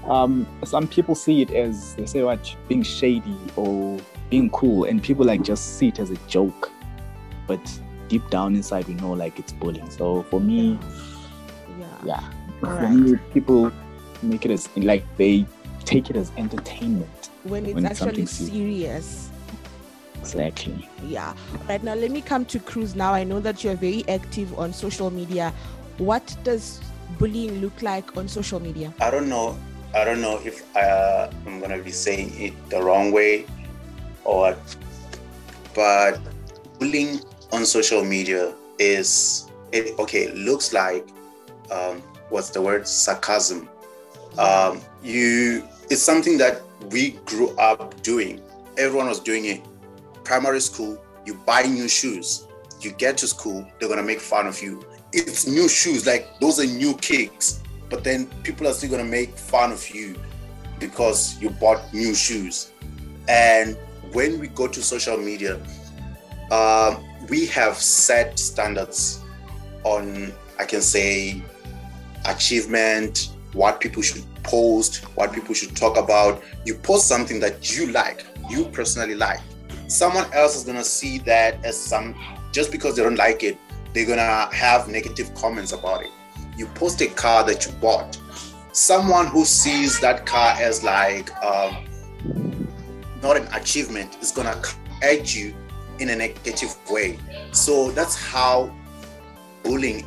Um, 0.09 0.47
some 0.65 0.88
people 0.88 1.15
see 1.15 1.43
it 1.43 1.50
as, 1.50 1.95
they 1.95 2.07
say, 2.07 2.23
what, 2.23 2.57
being 2.67 2.83
shady 2.83 3.37
or 3.57 3.99
being 4.31 4.50
cool, 4.50 4.85
and 4.85 5.03
people 5.03 5.25
like 5.25 5.43
just 5.43 5.79
see 5.79 5.88
it 5.88 5.99
as 5.99 6.11
a 6.11 6.17
joke. 6.27 6.71
But 7.47 7.61
deep 8.09 8.29
down 8.31 8.55
inside, 8.55 8.88
we 8.88 8.95
know 8.95 9.12
like 9.12 9.38
it's 9.38 9.53
bullying. 9.53 9.91
So 9.91 10.23
for 10.25 10.41
me, 10.41 10.79
Yeah. 11.79 11.87
yeah, 12.05 12.31
for 12.61 12.69
Alright. 12.69 12.91
me, 12.91 13.17
people 13.33 13.71
make 14.23 14.45
it 14.45 14.50
as 14.50 14.69
like 14.77 15.05
they 15.17 15.47
take 15.85 16.11
it 16.11 16.17
as 16.17 16.33
entertainment. 16.37 17.31
When 17.45 17.67
it's 17.67 17.75
When 17.75 17.87
it's 17.87 18.00
actually 18.03 18.27
something 18.27 18.49
serious. 18.49 19.31
Exactly. 20.21 20.88
Yeah. 21.07 21.35
Right 21.69 21.83
now, 21.83 21.95
let 21.95 22.11
me 22.11 22.21
come 22.21 22.45
to 22.47 22.59
Cruz 22.59 22.95
now. 22.97 23.15
I 23.15 23.25
know 23.25 23.41
that 23.41 23.62
you're 23.62 23.77
very 23.77 24.05
active 24.09 24.59
on 24.59 24.73
social 24.73 25.11
media. 25.11 25.55
What 25.99 26.37
does 26.45 26.81
bullying 27.19 27.61
look 27.61 27.81
like 27.83 28.17
on 28.17 28.29
social 28.29 28.61
media? 28.61 28.93
I 29.00 29.11
don't 29.11 29.29
know. 29.29 29.57
I 29.95 30.04
don't 30.04 30.21
know 30.21 30.38
if 30.45 30.64
uh, 30.76 31.30
I'm 31.47 31.61
gonna 31.61 31.78
be 31.78 31.90
saying 31.90 32.33
it 32.37 32.71
the 32.71 32.83
wrong 32.83 33.12
way, 33.12 33.47
or. 34.25 34.57
But 35.75 36.21
bullying 36.78 37.21
on 37.52 37.64
social 37.64 38.04
media 38.04 38.54
is 38.78 39.49
it 39.73 39.99
okay? 39.99 40.33
Looks 40.33 40.73
like 40.73 41.09
um, 41.71 42.02
what's 42.28 42.50
the 42.50 42.61
word? 42.61 42.87
Sarcasm. 42.87 43.68
Um, 44.37 44.80
you 45.02 45.66
it's 45.90 46.02
something 46.02 46.37
that 46.38 46.62
we 46.90 47.12
grew 47.25 47.50
up 47.57 48.00
doing. 48.02 48.42
Everyone 48.76 49.09
was 49.09 49.21
doing 49.21 49.47
it. 49.47 49.62
Primary 50.25 50.61
school, 50.61 50.99
you 51.25 51.35
buy 51.47 51.62
new 51.62 51.88
shoes. 51.88 52.47
You 52.80 52.92
get 52.92 53.16
to 53.18 53.26
school, 53.26 53.66
they're 53.78 53.88
gonna 53.88 54.02
make 54.02 54.21
fun 54.21 54.47
of 54.47 54.61
you. 54.62 54.85
It's 55.12 55.47
new 55.47 55.68
shoes, 55.68 56.07
like 56.07 56.38
those 56.40 56.61
are 56.61 56.66
new 56.66 56.95
kicks 56.97 57.61
but 57.90 58.04
then 58.04 58.26
people 58.42 58.66
are 58.66 58.73
still 58.73 58.90
going 58.90 59.04
to 59.04 59.11
make 59.11 59.37
fun 59.37 59.73
of 59.73 59.88
you 59.90 60.16
because 60.78 61.40
you 61.40 61.50
bought 61.50 61.92
new 61.92 62.14
shoes. 62.14 62.73
And 63.28 63.76
when 64.12 64.38
we 64.38 64.49
go 64.49 64.68
to 64.68 64.83
social 64.83 65.16
media, 65.16 65.61
um, 66.50 67.04
we 67.28 67.47
have 67.47 67.76
set 67.76 68.38
standards 68.38 69.23
on, 69.85 70.33
I 70.59 70.64
can 70.64 70.80
say, 70.80 71.42
achievement, 72.26 73.30
what 73.52 73.80
people 73.80 74.02
should 74.02 74.25
post, 74.42 75.04
what 75.16 75.33
people 75.33 75.54
should 75.54 75.76
talk 75.76 75.97
about. 75.97 76.42
You 76.64 76.75
post 76.75 77.09
something 77.09 77.40
that 77.40 77.76
you 77.76 77.90
like, 77.90 78.25
you 78.49 78.66
personally 78.66 79.14
like. 79.14 79.40
Someone 79.88 80.30
else 80.33 80.57
is 80.57 80.64
going 80.64 80.76
to 80.76 80.85
see 80.85 81.18
that 81.21 81.64
as 81.64 81.78
some, 81.78 82.14
just 82.52 82.71
because 82.71 82.97
they 82.97 83.02
don't 83.02 83.16
like 83.16 83.42
it, 83.42 83.59
they're 83.95 84.07
going 84.07 84.18
to 84.18 84.49
have 84.54 84.88
negative 84.88 85.35
comments 85.35 85.73
about 85.73 86.02
it 86.02 86.11
you 86.59 86.67
post 86.75 87.00
a 87.00 87.07
car 87.07 87.45
that 87.45 87.65
you 87.67 87.73
bought 87.81 88.19
someone 88.73 89.27
who 89.27 89.45
sees 89.45 89.99
that 90.00 90.27
car 90.27 90.55
as 90.61 90.83
like 90.85 91.31
um, 91.43 91.87
not 93.23 93.37
an 93.37 93.47
achievement 93.55 94.17
is 94.21 94.31
gonna 94.31 94.61
edge 95.03 95.35
you 95.35 95.55
in 96.00 96.11
a 96.11 96.17
negative 96.17 96.77
way 96.91 97.19
so 97.53 97.91
that's 97.93 98.17
how 98.17 98.71
bullying 99.62 100.05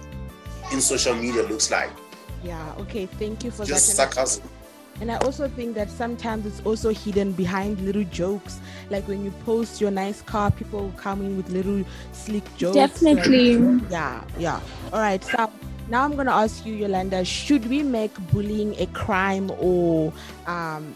in 0.72 0.79
social 0.81 1.15
media 1.15 1.43
looks 1.43 1.72
like 1.72 1.89
Yeah. 2.43 2.74
Okay. 2.84 3.05
Thank 3.05 3.43
you 3.43 3.51
for 3.51 3.65
just 3.65 3.96
that. 3.98 4.03
And 4.03 4.10
I- 4.10 4.13
sarcasm 4.13 4.43
And 5.01 5.12
I 5.12 5.17
also 5.25 5.48
think 5.48 5.75
that 5.75 5.89
sometimes 5.89 6.46
it's 6.46 6.62
also 6.65 6.89
hidden 7.03 7.31
behind 7.34 7.79
little 7.86 8.03
jokes. 8.05 8.60
Like 8.89 9.08
when 9.08 9.24
you 9.25 9.31
post 9.46 9.79
your 9.81 9.91
nice 9.91 10.22
car, 10.22 10.50
people 10.51 10.79
will 10.86 10.98
come 11.08 11.22
in 11.27 11.38
with 11.38 11.50
little 11.50 11.84
slick 12.13 12.43
jokes. 12.58 12.75
and- 12.77 13.17
Definitely. 13.17 13.81
yeah, 13.89 14.24
yeah. 14.38 14.60
All 14.93 15.00
right. 15.00 15.24
So 15.24 15.50
now 15.91 16.03
I'm 16.05 16.15
gonna 16.15 16.31
ask 16.31 16.65
you, 16.65 16.74
Yolanda, 16.74 17.24
should 17.25 17.67
we 17.67 17.83
make 17.83 18.13
bullying 18.31 18.75
a 18.79 18.88
crime 18.88 19.51
or 19.60 20.12
um 20.48 20.93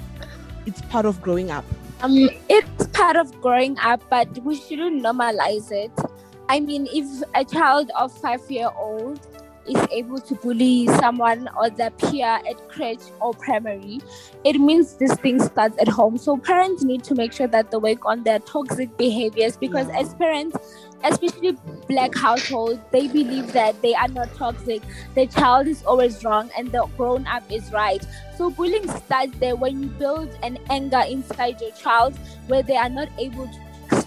it's 0.65 0.81
part 0.93 1.05
of 1.05 1.21
growing 1.21 1.51
up? 1.51 1.65
Um, 2.01 2.29
it's 2.49 2.87
part 2.87 3.15
of 3.15 3.39
growing 3.41 3.77
up, 3.79 4.01
but 4.09 4.27
we 4.43 4.55
shouldn't 4.55 5.03
normalize 5.03 5.71
it. 5.71 5.91
I 6.49 6.59
mean, 6.59 6.87
if 6.91 7.05
a 7.35 7.43
child 7.45 7.91
of 7.97 8.11
five 8.19 8.41
year 8.49 8.69
old 8.77 9.19
is 9.67 9.87
able 9.91 10.19
to 10.19 10.35
bully 10.35 10.87
someone 10.99 11.49
or 11.57 11.69
their 11.69 11.89
peer 11.91 12.39
at 12.49 12.57
crèche 12.69 13.11
or 13.19 13.33
primary, 13.33 13.99
it 14.43 14.59
means 14.59 14.95
this 14.95 15.13
thing 15.15 15.39
starts 15.39 15.77
at 15.79 15.87
home. 15.87 16.17
So 16.17 16.37
parents 16.37 16.83
need 16.83 17.03
to 17.05 17.15
make 17.15 17.33
sure 17.33 17.47
that 17.47 17.71
they 17.71 17.77
work 17.77 18.05
on 18.05 18.23
their 18.23 18.39
toxic 18.39 18.95
behaviors 18.97 19.57
because 19.57 19.87
Yeah. 19.87 19.99
as 20.01 20.13
parents, 20.15 20.57
especially 21.05 21.57
black 21.87 22.15
households, 22.15 22.79
they 22.91 23.07
believe 23.07 23.53
that 23.53 23.81
they 23.81 23.93
are 23.93 24.07
not 24.07 24.33
toxic. 24.35 24.81
The 25.13 25.27
child 25.27 25.67
is 25.67 25.83
always 25.83 26.23
wrong 26.23 26.49
and 26.57 26.71
the 26.71 26.85
grown 26.97 27.27
up 27.27 27.43
is 27.51 27.71
right. 27.71 28.05
So 28.37 28.49
bullying 28.49 28.87
starts 28.89 29.37
there 29.39 29.55
when 29.55 29.83
you 29.83 29.89
build 29.89 30.29
an 30.43 30.57
anger 30.69 31.03
inside 31.07 31.61
your 31.61 31.71
child 31.71 32.17
where 32.47 32.63
they 32.63 32.75
are 32.75 32.89
not 32.89 33.09
able 33.17 33.47
to 33.47 33.64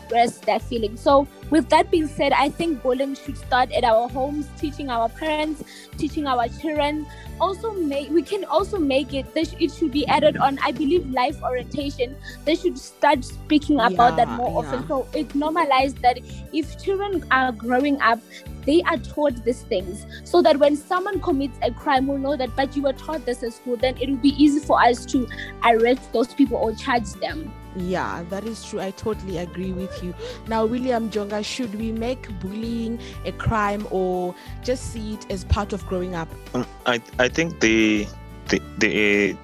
express 0.08 0.38
their 0.38 0.58
feelings. 0.58 1.00
So 1.00 1.26
with 1.50 1.68
that 1.68 1.90
being 1.90 2.06
said, 2.06 2.32
I 2.32 2.48
think 2.48 2.82
bullying 2.82 3.14
should 3.14 3.36
start 3.36 3.72
at 3.72 3.84
our 3.84 4.08
homes, 4.08 4.46
teaching 4.58 4.90
our 4.90 5.08
parents, 5.08 5.64
teaching 5.96 6.26
our 6.26 6.48
children. 6.48 7.06
Also, 7.40 7.72
make 7.72 8.10
we 8.10 8.22
can 8.22 8.44
also 8.44 8.78
make 8.78 9.14
it. 9.14 9.26
It 9.34 9.72
should 9.72 9.92
be 9.92 10.06
added 10.06 10.36
on. 10.36 10.58
I 10.62 10.72
believe 10.72 11.08
life 11.10 11.40
orientation. 11.42 12.16
They 12.44 12.56
should 12.56 12.78
start 12.78 13.24
speaking 13.24 13.78
about 13.78 14.16
that 14.16 14.28
more 14.28 14.48
yeah. 14.48 14.68
often. 14.68 14.88
So 14.88 15.06
it 15.14 15.34
normalized 15.34 16.02
that 16.02 16.18
if 16.52 16.82
children 16.82 17.24
are 17.30 17.52
growing 17.52 18.00
up, 18.00 18.18
they 18.66 18.82
are 18.82 18.98
taught 18.98 19.44
these 19.44 19.62
things, 19.62 20.04
so 20.24 20.42
that 20.42 20.58
when 20.58 20.76
someone 20.76 21.20
commits 21.20 21.56
a 21.62 21.70
crime, 21.70 22.06
we'll 22.06 22.18
know 22.18 22.36
that. 22.36 22.54
But 22.56 22.76
you 22.76 22.82
were 22.82 22.92
taught 22.92 23.24
this 23.24 23.42
at 23.42 23.52
school. 23.52 23.76
Then 23.76 23.96
it 23.98 24.10
will 24.10 24.16
be 24.16 24.34
easy 24.42 24.60
for 24.60 24.82
us 24.82 25.06
to 25.06 25.28
arrest 25.64 26.12
those 26.12 26.34
people 26.34 26.56
or 26.56 26.74
charge 26.74 27.12
them. 27.14 27.52
Yeah, 27.78 28.24
that 28.30 28.44
is 28.44 28.64
true. 28.64 28.80
I 28.80 28.90
totally 28.90 29.38
agree 29.38 29.72
with 29.72 30.02
you. 30.02 30.14
Now, 30.48 30.66
William 30.66 31.10
Jonga, 31.10 31.44
should 31.44 31.74
we 31.74 31.92
make 31.92 32.28
bullying 32.40 32.98
a 33.24 33.32
crime 33.32 33.86
or 33.90 34.34
just 34.62 34.92
see 34.92 35.14
it 35.14 35.30
as 35.30 35.44
part 35.44 35.72
of 35.72 35.86
growing 35.86 36.14
up? 36.14 36.28
Um, 36.54 36.66
I 36.86 37.00
I 37.18 37.28
think 37.28 37.60
the 37.60 38.06
the 38.48 38.60
the 38.78 39.36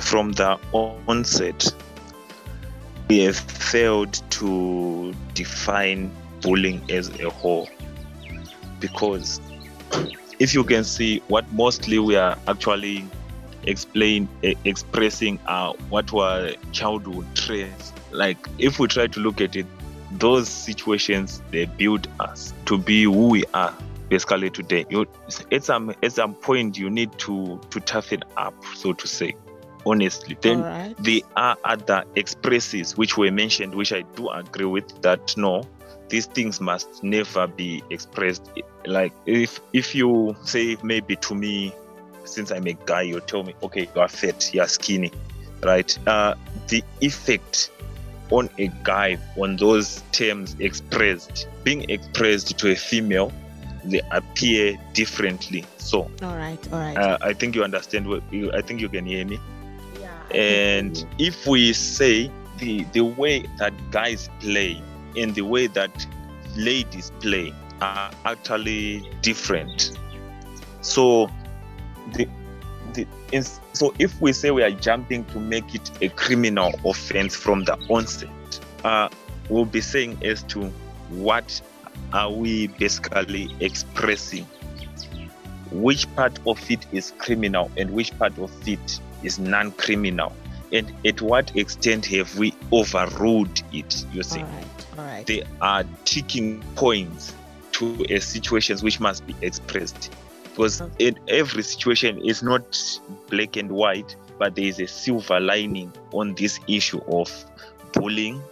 from 0.00 0.32
the 0.32 0.58
onset 0.72 1.72
we 3.08 3.20
have 3.20 3.36
failed 3.36 4.20
to 4.30 5.14
define 5.34 6.10
bullying 6.40 6.82
as 6.90 7.08
a 7.20 7.30
whole 7.30 7.68
because 8.80 9.40
if 10.38 10.54
you 10.54 10.62
can 10.62 10.84
see 10.84 11.22
what 11.28 11.50
mostly 11.52 11.98
we 11.98 12.16
are 12.16 12.38
actually 12.46 13.04
explain 13.68 14.28
expressing 14.64 15.38
uh, 15.46 15.72
what 15.90 16.10
were 16.12 16.54
childhood 16.72 17.26
traits. 17.34 17.92
Like 18.10 18.38
if 18.58 18.78
we 18.78 18.88
try 18.88 19.06
to 19.06 19.20
look 19.20 19.40
at 19.40 19.56
it 19.56 19.66
those 20.12 20.48
situations 20.48 21.42
they 21.50 21.66
build 21.66 22.08
us 22.18 22.54
to 22.64 22.78
be 22.78 23.04
who 23.04 23.28
we 23.28 23.44
are 23.52 23.74
basically 24.08 24.48
today. 24.50 24.86
You 24.88 25.06
at 25.52 25.64
some 25.64 25.94
at 26.02 26.12
some 26.12 26.34
point 26.34 26.78
you 26.78 26.88
need 26.88 27.16
to 27.18 27.60
to 27.70 27.80
toughen 27.80 28.22
up 28.36 28.54
so 28.74 28.92
to 28.94 29.06
say 29.06 29.34
honestly. 29.84 30.36
Then 30.40 30.62
right. 30.62 30.94
there 30.98 31.20
are 31.36 31.56
other 31.64 32.04
expresses 32.16 32.96
which 32.96 33.18
were 33.18 33.30
mentioned 33.30 33.74
which 33.74 33.92
i 33.92 34.02
do 34.16 34.28
agree 34.30 34.64
with 34.64 35.02
that 35.02 35.36
no 35.36 35.62
these 36.08 36.26
things 36.26 36.60
must 36.60 37.02
never 37.02 37.46
be 37.46 37.82
expressed. 37.90 38.50
Like 38.86 39.12
if 39.26 39.60
if 39.72 39.94
you 39.94 40.36
say 40.42 40.76
maybe 40.82 41.16
to 41.16 41.34
me 41.34 41.74
since 42.28 42.50
i'm 42.50 42.66
a 42.66 42.74
guy 42.86 43.02
you 43.02 43.20
tell 43.20 43.42
me 43.42 43.54
okay 43.62 43.88
you 43.94 44.00
are 44.00 44.08
fat 44.08 44.52
you 44.54 44.60
are 44.60 44.68
skinny 44.68 45.10
right 45.62 45.98
uh 46.06 46.34
the 46.68 46.82
effect 47.00 47.70
on 48.30 48.48
a 48.58 48.68
guy 48.84 49.16
on 49.36 49.56
those 49.56 50.02
terms 50.12 50.54
expressed 50.60 51.48
being 51.64 51.88
expressed 51.88 52.58
to 52.58 52.70
a 52.70 52.76
female 52.76 53.32
they 53.84 54.00
appear 54.10 54.76
differently 54.92 55.64
so 55.78 56.10
All 56.22 56.36
right. 56.36 56.58
All 56.72 56.78
right. 56.80 56.96
uh, 56.96 57.18
i 57.22 57.32
think 57.32 57.54
you 57.54 57.64
understand 57.64 58.06
what 58.06 58.22
you, 58.30 58.52
i 58.52 58.60
think 58.60 58.80
you 58.80 58.88
can 58.88 59.06
hear 59.06 59.24
me 59.24 59.38
yeah. 60.30 60.36
And 60.36 61.06
if 61.18 61.46
we 61.46 61.72
say 61.72 62.30
the 62.58 62.84
the 62.92 63.00
way 63.00 63.44
that 63.58 63.72
guys 63.90 64.28
play 64.40 64.82
and 65.16 65.34
the 65.34 65.42
way 65.42 65.66
that 65.68 66.06
ladies 66.56 67.12
play 67.20 67.52
are 67.80 68.10
actually 68.24 69.08
different 69.22 69.92
so 70.80 71.28
the 72.12 72.28
the 72.94 73.06
so 73.72 73.94
if 73.98 74.20
we 74.20 74.32
say 74.32 74.50
we 74.50 74.62
are 74.62 74.70
jumping 74.70 75.24
to 75.26 75.38
make 75.38 75.74
it 75.74 75.90
a 76.02 76.08
criminal 76.10 76.72
offense 76.84 77.34
from 77.34 77.64
the 77.64 77.74
onset 77.88 78.60
uh 78.84 79.08
we'll 79.48 79.64
be 79.64 79.80
saying 79.80 80.18
as 80.24 80.42
to 80.44 80.64
what 81.10 81.60
are 82.12 82.30
we 82.30 82.68
basically 82.68 83.54
expressing 83.60 84.46
which 85.70 86.12
part 86.16 86.38
of 86.46 86.70
it 86.70 86.86
is 86.92 87.12
criminal 87.18 87.70
and 87.76 87.90
which 87.90 88.16
part 88.18 88.36
of 88.38 88.50
it 88.66 89.00
is 89.22 89.38
non-criminal 89.38 90.32
and 90.72 90.92
at 91.04 91.20
what 91.20 91.54
extent 91.56 92.06
have 92.06 92.36
we 92.38 92.54
overruled 92.72 93.62
it 93.72 94.04
you 94.12 94.22
see 94.22 94.40
All 94.40 94.46
right. 94.46 94.64
All 94.98 95.04
right. 95.04 95.26
there 95.26 95.44
are 95.60 95.84
ticking 96.04 96.62
points 96.74 97.34
to 97.72 98.04
a 98.08 98.18
situations 98.18 98.82
which 98.82 98.98
must 98.98 99.26
be 99.26 99.34
expressed 99.42 100.10
because 100.58 100.82
in 100.98 101.16
every 101.28 101.62
situation 101.62 102.20
is 102.24 102.42
not 102.42 102.76
black 103.30 103.56
and 103.56 103.70
white 103.70 104.16
but 104.40 104.56
there 104.56 104.64
is 104.64 104.80
a 104.80 104.88
silver 104.88 105.38
lining 105.38 105.92
on 106.12 106.34
this 106.34 106.58
issue 106.66 107.00
of 107.06 107.30
bullying. 107.92 108.42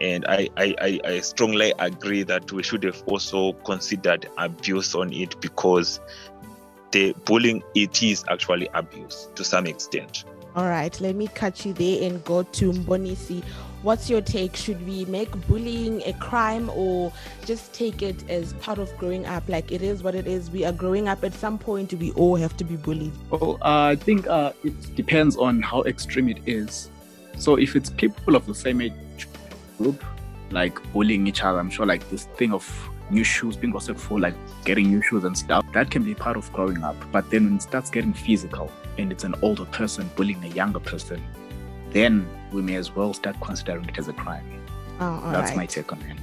And 0.00 0.24
I, 0.26 0.48
I, 0.56 0.74
I, 0.80 1.00
I 1.04 1.20
strongly 1.20 1.72
agree 1.78 2.24
that 2.24 2.50
we 2.50 2.64
should 2.64 2.82
have 2.82 3.02
also 3.06 3.52
considered 3.64 4.28
abuse 4.36 4.96
on 4.96 5.12
it 5.12 5.40
because 5.40 6.00
the 6.90 7.14
bullying 7.24 7.62
it 7.76 8.02
is 8.02 8.24
actually 8.28 8.68
abuse 8.74 9.28
to 9.36 9.44
some 9.44 9.66
extent 9.66 10.24
All 10.54 10.68
right, 10.68 11.00
let 11.00 11.16
me 11.16 11.28
cut 11.28 11.64
you 11.64 11.72
there 11.72 12.06
and 12.06 12.22
go 12.24 12.42
to 12.42 12.72
Mbonisi. 12.72 13.42
What's 13.80 14.10
your 14.10 14.20
take? 14.20 14.54
Should 14.54 14.86
we 14.86 15.06
make 15.06 15.30
bullying 15.48 16.02
a 16.04 16.12
crime 16.12 16.70
or 16.74 17.10
just 17.46 17.72
take 17.72 18.02
it 18.02 18.28
as 18.28 18.52
part 18.54 18.78
of 18.78 18.94
growing 18.98 19.24
up? 19.24 19.48
Like 19.48 19.72
it 19.72 19.80
is 19.80 20.02
what 20.02 20.14
it 20.14 20.26
is. 20.26 20.50
We 20.50 20.66
are 20.66 20.72
growing 20.72 21.08
up. 21.08 21.24
At 21.24 21.32
some 21.32 21.58
point, 21.58 21.94
we 21.94 22.12
all 22.12 22.36
have 22.36 22.54
to 22.58 22.64
be 22.64 22.76
bullied. 22.76 23.12
Well, 23.30 23.54
uh, 23.62 23.92
I 23.92 23.96
think 23.96 24.26
uh, 24.26 24.52
it 24.62 24.94
depends 24.94 25.38
on 25.38 25.62
how 25.62 25.84
extreme 25.84 26.28
it 26.28 26.40
is. 26.44 26.90
So 27.38 27.56
if 27.56 27.74
it's 27.74 27.88
people 27.88 28.36
of 28.36 28.44
the 28.44 28.54
same 28.54 28.82
age 28.82 28.92
group, 29.78 30.04
like 30.50 30.78
bullying 30.92 31.26
each 31.26 31.42
other, 31.42 31.58
I'm 31.58 31.70
sure 31.70 31.86
like 31.86 32.08
this 32.10 32.26
thing 32.36 32.52
of 32.52 32.70
new 33.10 33.24
shoes 33.24 33.56
being 33.56 33.72
gossiped 33.72 33.98
for, 33.98 34.20
like 34.20 34.34
getting 34.66 34.90
new 34.90 35.00
shoes 35.00 35.24
and 35.24 35.36
stuff, 35.36 35.64
that 35.72 35.90
can 35.90 36.04
be 36.04 36.14
part 36.14 36.36
of 36.36 36.52
growing 36.52 36.84
up. 36.84 36.96
But 37.10 37.30
then 37.30 37.46
when 37.46 37.56
it 37.56 37.62
starts 37.62 37.88
getting 37.88 38.12
physical 38.12 38.70
and 38.98 39.12
it's 39.12 39.24
an 39.24 39.34
older 39.42 39.64
person 39.66 40.10
bullying 40.16 40.42
a 40.44 40.48
younger 40.48 40.80
person, 40.80 41.22
then 41.90 42.28
we 42.52 42.62
may 42.62 42.76
as 42.76 42.94
well 42.94 43.12
start 43.14 43.36
considering 43.40 43.88
it 43.88 43.98
as 43.98 44.08
a 44.08 44.12
crime. 44.12 44.44
Oh, 45.00 45.20
all 45.24 45.32
That's 45.32 45.50
right. 45.50 45.56
my 45.56 45.66
take 45.66 45.92
on 45.92 46.00
it. 46.02 46.16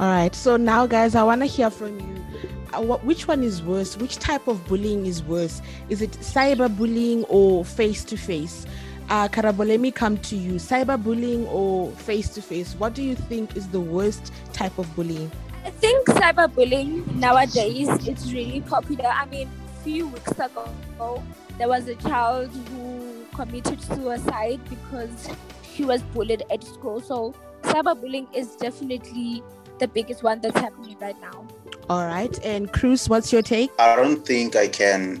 All 0.00 0.06
right. 0.08 0.34
So 0.34 0.56
now, 0.56 0.86
guys, 0.86 1.14
I 1.14 1.22
want 1.22 1.40
to 1.42 1.46
hear 1.46 1.70
from 1.70 2.00
you. 2.00 2.24
Uh, 2.72 2.82
what, 2.82 3.04
which 3.04 3.28
one 3.28 3.42
is 3.42 3.62
worse? 3.62 3.96
Which 3.96 4.16
type 4.16 4.48
of 4.48 4.66
bullying 4.66 5.06
is 5.06 5.22
worse? 5.22 5.62
Is 5.88 6.02
it 6.02 6.10
cyberbullying 6.12 7.24
or 7.28 7.64
face 7.64 8.04
to 8.04 8.16
face? 8.16 8.66
Uh, 9.08 9.28
Karabo, 9.28 9.66
let 9.66 9.80
me 9.80 9.92
come 9.92 10.16
to 10.18 10.36
you. 10.36 10.54
Cyberbullying 10.54 11.46
or 11.46 11.92
face 11.92 12.30
to 12.30 12.42
face? 12.42 12.74
What 12.74 12.94
do 12.94 13.02
you 13.02 13.14
think 13.14 13.56
is 13.56 13.68
the 13.68 13.80
worst 13.80 14.32
type 14.52 14.76
of 14.78 14.94
bullying? 14.96 15.30
I 15.64 15.70
think 15.70 16.06
cyberbullying 16.08 17.14
nowadays 17.14 17.88
is 18.06 18.32
really 18.34 18.62
popular. 18.62 19.06
I 19.06 19.26
mean, 19.26 19.48
a 19.48 19.84
few 19.84 20.08
weeks 20.08 20.32
ago, 20.32 21.22
there 21.58 21.68
was 21.68 21.88
a 21.88 21.94
child 21.96 22.50
who 22.70 23.24
committed 23.34 23.80
suicide 23.80 24.60
because 24.68 25.28
she 25.74 25.84
was 25.84 26.02
bullied 26.02 26.42
at 26.50 26.64
school. 26.64 27.00
So, 27.00 27.34
cyberbullying 27.62 28.26
is 28.34 28.56
definitely 28.56 29.42
the 29.78 29.88
biggest 29.88 30.22
one 30.22 30.40
that's 30.40 30.58
happening 30.58 30.96
right 31.00 31.20
now. 31.20 31.46
All 31.90 32.06
right. 32.06 32.38
And 32.44 32.72
Cruz, 32.72 33.08
what's 33.08 33.32
your 33.32 33.42
take? 33.42 33.70
I 33.78 33.96
don't 33.96 34.24
think 34.24 34.56
I 34.56 34.68
can, 34.68 35.20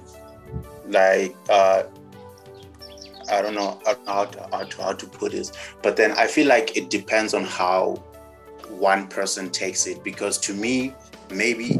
like, 0.86 1.36
uh, 1.50 1.84
I 3.30 3.42
don't 3.42 3.54
know 3.54 3.80
how, 3.84 3.96
how, 4.06 4.24
to, 4.26 4.48
how, 4.52 4.64
to, 4.64 4.82
how 4.82 4.92
to 4.92 5.06
put 5.06 5.32
this, 5.32 5.52
but 5.82 5.96
then 5.96 6.12
I 6.12 6.26
feel 6.26 6.46
like 6.46 6.76
it 6.76 6.90
depends 6.90 7.34
on 7.34 7.44
how 7.44 8.02
one 8.68 9.08
person 9.08 9.50
takes 9.50 9.86
it. 9.86 10.04
Because 10.04 10.38
to 10.38 10.54
me, 10.54 10.94
maybe 11.30 11.70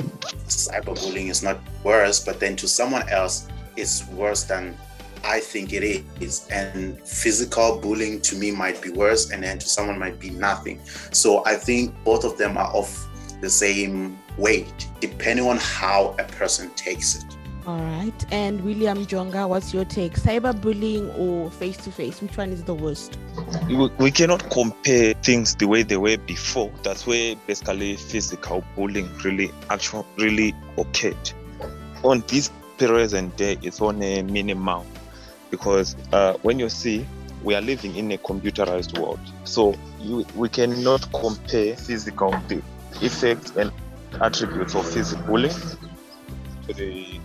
cyberbullying 0.48 1.28
is 1.28 1.42
not 1.42 1.58
worse, 1.82 2.24
but 2.24 2.40
then 2.40 2.56
to 2.56 2.68
someone 2.68 3.08
else, 3.08 3.48
it's 3.76 4.06
worse 4.08 4.44
than 4.44 4.76
I 5.24 5.40
think 5.40 5.72
it 5.72 6.04
is. 6.20 6.46
And 6.48 7.00
physical 7.00 7.78
bullying 7.78 8.20
to 8.22 8.36
me 8.36 8.50
might 8.50 8.80
be 8.82 8.90
worse, 8.90 9.30
and 9.30 9.42
then 9.42 9.58
to 9.58 9.68
someone 9.68 9.98
might 9.98 10.20
be 10.20 10.30
nothing. 10.30 10.80
So 11.12 11.44
I 11.46 11.56
think 11.56 11.94
both 12.04 12.24
of 12.24 12.36
them 12.36 12.56
are 12.56 12.70
of 12.74 12.88
the 13.40 13.50
same 13.50 14.18
weight, 14.36 14.88
depending 15.00 15.46
on 15.46 15.58
how 15.58 16.14
a 16.18 16.24
person 16.24 16.70
takes 16.74 17.16
it. 17.16 17.24
All 17.66 17.80
right. 17.80 18.26
And 18.30 18.62
William 18.62 19.06
Jonga, 19.06 19.48
what's 19.48 19.72
your 19.72 19.86
take? 19.86 20.14
Cyberbullying 20.14 21.18
or 21.18 21.50
face 21.50 21.78
to 21.78 21.90
face? 21.90 22.20
Which 22.20 22.36
one 22.36 22.50
is 22.50 22.62
the 22.62 22.74
worst? 22.74 23.16
we, 23.66 23.88
we 23.98 24.10
cannot 24.10 24.50
compare 24.50 25.14
things 25.14 25.54
the 25.54 25.66
way 25.66 25.82
they 25.82 25.96
were 25.96 26.18
before. 26.18 26.70
That's 26.82 27.06
where 27.06 27.36
basically 27.46 27.96
physical 27.96 28.62
bullying 28.76 29.08
really 29.24 29.50
actually 29.70 30.04
really 30.18 30.54
occurred. 30.76 31.32
on 32.04 32.22
this 32.28 32.50
present 32.78 33.36
day, 33.36 33.58
it's 33.62 33.80
on 33.80 34.02
a 34.02 34.22
minimum 34.22 34.86
because 35.50 35.96
uh, 36.12 36.34
when 36.42 36.58
you 36.58 36.68
see 36.68 37.06
we 37.42 37.54
are 37.54 37.60
living 37.60 37.94
in 37.96 38.10
a 38.12 38.18
computerized 38.18 38.98
world, 38.98 39.20
so 39.44 39.74
you, 40.00 40.24
we 40.34 40.48
cannot 40.48 41.06
compare 41.12 41.76
physical 41.76 42.34
effects 43.02 43.52
and 43.56 43.70
attributes 44.20 44.74
of 44.74 44.86
physical 44.86 45.24
bullying 45.26 45.52
to 46.66 46.72
the 46.72 47.20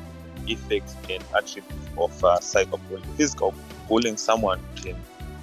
effects 0.48 0.96
and 1.10 1.24
attributes 1.36 1.88
of 1.98 2.24
uh, 2.24 2.38
cyberbullying. 2.40 3.06
Physical 3.16 3.54
bullying, 3.88 4.18
someone 4.18 4.60
can, 4.76 4.96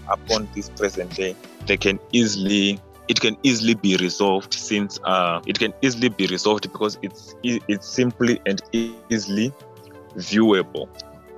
upon 0.09 0.49
this 0.55 0.69
present 0.69 1.15
day, 1.15 1.35
they 1.67 1.77
can 1.77 1.99
easily 2.13 2.81
it 3.09 3.21
can 3.21 3.37
easily 3.45 3.75
be 3.75 3.97
resolved 3.97 4.53
since 4.53 4.99
uh, 5.05 5.41
it 5.47 5.59
can 5.59 5.73
easily 5.83 6.09
be 6.09 6.27
resolved 6.27 6.71
because 6.71 6.99
it's 7.03 7.37
it's 7.43 7.89
simply 7.89 8.41
and 8.47 8.61
easily 8.73 9.53
viewable 10.17 10.89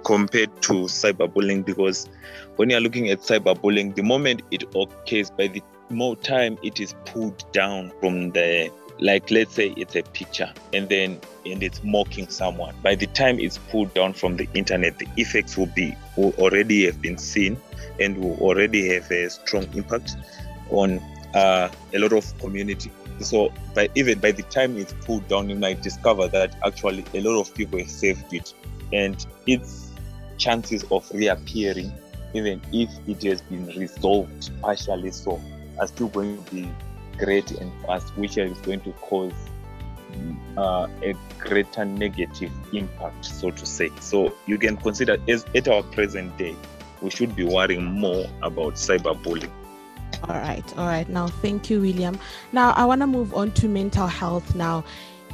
compared 0.05 0.51
to 0.63 0.73
cyberbullying 0.85 1.65
because 1.65 2.09
when 2.57 2.71
you're 2.71 2.81
looking 2.81 3.11
at 3.11 3.21
cyberbullying 3.21 3.95
the 3.95 4.03
moment 4.03 4.43
it 4.51 4.63
occurs 4.75 5.31
by 5.31 5.47
the 5.47 5.63
more 5.91 6.17
time 6.17 6.57
it 6.63 6.81
is 6.81 6.95
pulled 7.05 7.45
down 7.53 7.93
from 8.01 8.31
the 8.31 8.71
like 9.01 9.31
let's 9.31 9.55
say 9.55 9.69
it's 9.77 9.97
a 9.97 10.03
picture 10.03 10.53
and 10.73 10.89
then 10.89 11.21
and 11.47 11.63
it's 11.63 11.83
mocking 11.85 12.29
someone 12.29 12.75
by 12.83 12.95
the 12.95 13.07
time 13.09 13.39
it's 13.39 13.59
pulled 13.71 13.93
down 13.95 14.13
from 14.13 14.37
the 14.37 14.49
internet 14.55 14.99
the 14.99 15.07
effects 15.17 15.57
will 15.57 15.67
be 15.67 15.95
will 16.17 16.33
already 16.39 16.85
have 16.85 17.01
been 17.01 17.17
seen 17.17 17.57
and 18.01 18.17
will 18.19 18.37
already 18.39 18.89
have 18.93 19.11
a 19.11 19.29
strong 19.29 19.65
impact 19.75 20.17
on 20.71 20.99
uh, 21.35 21.69
a 21.95 21.99
lot 21.99 22.13
of 22.13 22.39
community 22.39 22.91
so 23.21 23.53
by 23.75 23.89
even 23.95 24.19
by 24.19 24.31
the 24.33 24.43
time 24.45 24.77
it's 24.77 24.93
pulled 25.05 25.27
down 25.29 25.49
you 25.49 25.57
might 25.57 25.83
discover 25.83 26.29
that 26.29 26.55
actually 26.65 27.05
a 27.15 27.21
lot 27.21 27.41
of 27.41 27.55
people 27.55 27.79
have 27.79 27.91
saved 27.91 28.33
it 28.33 28.55
and 28.93 29.27
its 29.47 29.91
chances 30.37 30.85
of 30.91 31.11
reappearing 31.13 31.93
even 32.35 32.61
if 32.73 32.91
it 33.07 33.23
has 33.23 33.41
been 33.43 33.67
resolved 33.69 34.51
partially 34.61 35.11
so 35.11 35.41
are 35.79 35.87
still 35.87 36.09
going 36.09 36.43
to 36.45 36.55
be 36.55 36.69
great 37.19 37.51
and 37.51 37.73
fast, 37.85 38.17
which 38.17 38.39
is 38.39 38.57
going 38.59 38.81
to 38.81 38.93
cause 38.93 39.33
uh, 40.57 40.89
a 41.03 41.15
greater 41.39 41.85
negative 41.85 42.53
impact, 42.73 43.25
so 43.25 43.51
to 43.51 43.67
say. 43.67 43.91
So 44.01 44.35
you 44.47 44.59
can 44.59 44.77
consider 44.77 45.19
as 45.29 45.45
at 45.55 45.69
our 45.69 45.83
present 45.83 46.37
day, 46.39 46.57
we 47.03 47.11
should 47.11 47.37
be 47.37 47.45
worrying 47.45 47.85
more 47.85 48.27
about 48.43 48.75
cyberbullying. 48.75 49.51
All 50.25 50.35
right, 50.35 50.65
all 50.77 50.87
right. 50.87 51.09
Now, 51.09 51.29
thank 51.29 51.71
you, 51.71 51.81
William. 51.81 52.19
Now, 52.53 52.73
I 52.73 52.85
want 52.85 53.01
to 53.03 53.07
move 53.07 53.35
on 53.35 53.53
to 53.53 53.69
mental 53.69 54.07
health. 54.07 54.55
Now, 54.55 54.85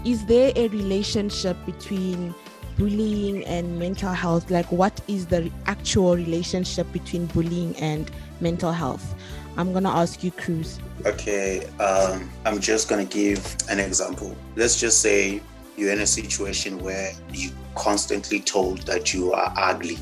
is 0.04 0.26
there 0.26 0.52
a 0.56 0.68
relationship 0.68 1.56
between 1.64 2.34
bullying 2.78 3.44
and 3.44 3.78
mental 3.78 4.12
health? 4.12 4.50
Like, 4.50 4.70
what 4.70 5.00
is 5.08 5.26
the 5.26 5.50
actual 5.66 6.16
relationship 6.16 6.90
between 6.92 7.26
bullying 7.26 7.74
and 7.76 8.10
mental 8.40 8.72
health? 8.72 9.14
I'm 9.56 9.72
gonna 9.72 9.90
ask 9.90 10.22
you, 10.24 10.32
Cruz. 10.32 10.80
Okay, 11.06 11.66
um, 11.78 12.28
I'm 12.44 12.60
just 12.60 12.88
gonna 12.88 13.04
give 13.04 13.56
an 13.70 13.78
example. 13.78 14.36
Let's 14.56 14.78
just 14.78 15.00
say 15.00 15.40
you're 15.76 15.92
in 15.92 16.00
a 16.00 16.06
situation 16.06 16.82
where 16.82 17.12
you're 17.32 17.52
constantly 17.74 18.40
told 18.40 18.82
that 18.82 19.14
you 19.14 19.32
are 19.32 19.52
ugly. 19.56 19.98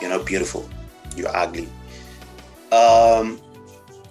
You're 0.00 0.10
not 0.10 0.26
beautiful. 0.26 0.68
You're 1.16 1.34
ugly. 1.34 1.68
Um, 2.72 3.40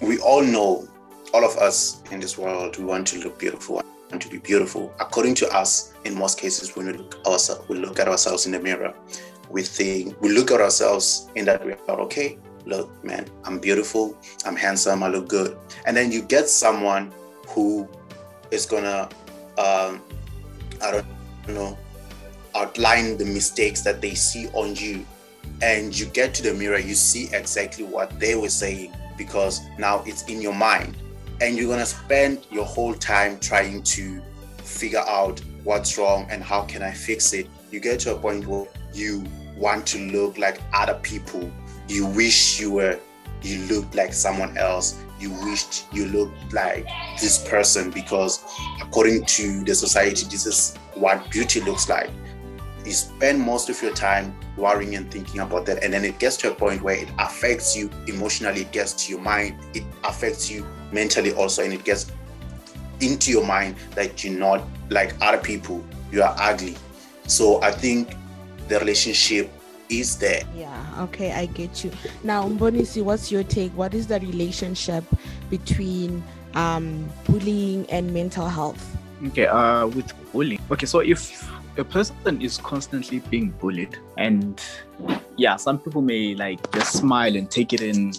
we 0.06 0.20
all 0.20 0.44
know, 0.44 0.88
all 1.34 1.44
of 1.44 1.58
us 1.58 2.02
in 2.12 2.20
this 2.20 2.38
world, 2.38 2.78
we 2.78 2.86
want 2.86 3.08
to 3.08 3.20
look 3.20 3.40
beautiful, 3.40 3.82
want 4.12 4.22
to 4.22 4.30
be 4.30 4.38
beautiful. 4.38 4.94
According 5.00 5.36
to 5.36 5.50
us, 5.50 5.94
in 6.06 6.18
most 6.18 6.40
cases, 6.40 6.76
when 6.76 6.88
we 6.88 6.94
look, 6.94 7.26
ourselves, 7.26 7.68
we 7.68 7.78
look 7.78 8.00
at 8.00 8.08
ourselves 8.08 8.46
in 8.46 8.52
the 8.52 8.60
mirror, 8.60 8.94
we 9.50 9.62
think, 9.62 10.20
we 10.22 10.30
look 10.30 10.52
at 10.52 10.62
ourselves 10.62 11.30
in 11.36 11.46
that 11.46 11.66
we 11.66 11.74
are 11.74 12.00
okay 12.02 12.38
look, 12.66 13.04
man, 13.04 13.28
I'm 13.44 13.60
beautiful, 13.60 14.18
I'm 14.46 14.56
handsome, 14.56 15.04
I 15.04 15.08
look 15.08 15.28
good. 15.28 15.58
And 15.86 15.96
then 15.96 16.12
you 16.12 16.22
get 16.22 16.50
someone 16.50 17.12
who 17.48 17.88
is 18.52 18.66
gonna, 18.66 19.10
um, 19.58 20.02
I 20.82 20.92
don't 20.92 21.06
know, 21.48 21.78
outline 22.56 23.18
the 23.18 23.26
mistakes 23.26 23.82
that 23.82 24.02
they 24.02 24.16
see 24.16 24.48
on 24.50 24.76
you. 24.76 25.06
And 25.62 25.98
you 25.98 26.06
get 26.08 26.34
to 26.36 26.44
the 26.44 26.54
mirror, 26.54 26.80
you 26.80 26.96
see 26.96 27.30
exactly 27.34 27.86
what 27.86 28.20
they 28.20 28.36
were 28.36 28.50
saying 28.50 28.94
because 29.18 29.62
now 29.78 30.04
it's 30.06 30.24
in 30.24 30.42
your 30.42 30.54
mind. 30.54 30.98
And 31.42 31.58
you're 31.58 31.70
gonna 31.70 31.86
spend 31.86 32.46
your 32.52 32.66
whole 32.66 32.94
time 32.94 33.40
trying 33.40 33.84
to 33.84 34.22
figure 34.58 35.04
out 35.08 35.42
what's 35.64 35.98
wrong 35.98 36.28
and 36.30 36.44
how 36.44 36.64
can 36.64 36.82
I 36.82 36.92
fix 36.92 37.34
it. 37.34 37.48
You 37.72 37.80
get 37.80 38.00
to 38.02 38.16
a 38.16 38.20
point 38.20 38.46
where 38.48 38.68
you 38.94 39.24
want 39.58 39.88
to 39.88 40.00
look 40.12 40.38
like 40.38 40.60
other 40.74 40.96
people 40.96 41.52
you 41.88 42.06
wish 42.06 42.60
you 42.60 42.72
were 42.72 43.00
you 43.42 43.60
looked 43.66 43.96
like 43.96 44.14
someone 44.14 44.58
else 44.58 45.00
you 45.20 45.32
wished 45.44 45.86
you 45.94 46.08
looked 46.08 46.54
like 46.54 46.86
this 47.22 47.48
person 47.48 47.92
because 47.92 48.44
according 48.82 49.24
to 49.26 49.64
the 49.64 49.74
society 49.74 50.26
this 50.30 50.46
is 50.46 50.76
what 50.96 51.30
beauty 51.30 51.62
looks 51.62 51.88
like 51.88 52.10
you 52.86 52.92
spend 52.92 53.40
most 53.40 53.70
of 53.70 53.82
your 53.82 53.94
time 53.94 54.36
worrying 54.58 54.96
and 54.96 55.12
thinking 55.12 55.42
about 55.42 55.66
that 55.66 55.84
and 55.84 55.94
then 55.94 56.06
it 56.06 56.18
gets 56.20 56.38
to 56.38 56.52
a 56.52 56.56
point 56.56 56.82
where 56.82 56.96
it 56.96 57.10
affects 57.20 57.76
you 57.76 57.90
emotionally 58.08 58.62
it 58.62 58.72
gets 58.72 58.94
to 58.94 59.12
your 59.12 59.22
mind 59.22 59.58
it 59.74 59.84
affects 60.04 60.50
you 60.50 60.66
mentally 60.92 61.34
also 61.34 61.64
and 61.64 61.74
it 61.74 61.84
gets 61.84 62.12
into 63.02 63.32
your 63.32 63.46
mind 63.46 63.76
that 63.92 64.24
you're 64.24 64.38
not 64.38 64.64
like 64.90 65.14
other 65.22 65.42
people 65.42 65.84
you 66.12 66.22
are 66.22 66.36
ugly 66.40 66.76
so 67.28 67.62
i 67.62 67.72
think 67.72 68.16
the 68.68 68.80
relationship 68.80 69.52
is 69.90 70.18
there. 70.18 70.42
Yeah, 70.56 70.84
okay, 71.00 71.32
I 71.34 71.46
get 71.48 71.84
you. 71.84 71.92
Now, 72.24 72.48
Mbonisi, 72.48 73.04
what's 73.04 73.32
your 73.32 73.44
take? 73.44 73.72
What 73.74 73.94
is 73.94 74.08
the 74.08 74.20
relationship 74.20 75.04
between 75.50 76.24
um, 76.54 77.08
bullying 77.26 77.86
and 77.90 78.14
mental 78.14 78.48
health? 78.48 78.98
Okay, 79.28 79.48
uh, 79.48 79.88
with 79.88 80.12
bullying. 80.32 80.60
Okay, 80.72 80.86
so 80.86 81.00
if 81.00 81.48
a 81.78 81.84
person 81.84 82.42
is 82.42 82.58
constantly 82.58 83.20
being 83.20 83.52
bullied, 83.52 83.98
and 84.18 84.62
yeah, 85.38 85.56
some 85.56 85.80
people 85.80 86.02
may 86.02 86.36
like 86.36 86.72
just 86.72 86.94
smile 86.94 87.36
and 87.36 87.50
take 87.50 87.74
it 87.74 87.82
in 87.82 88.14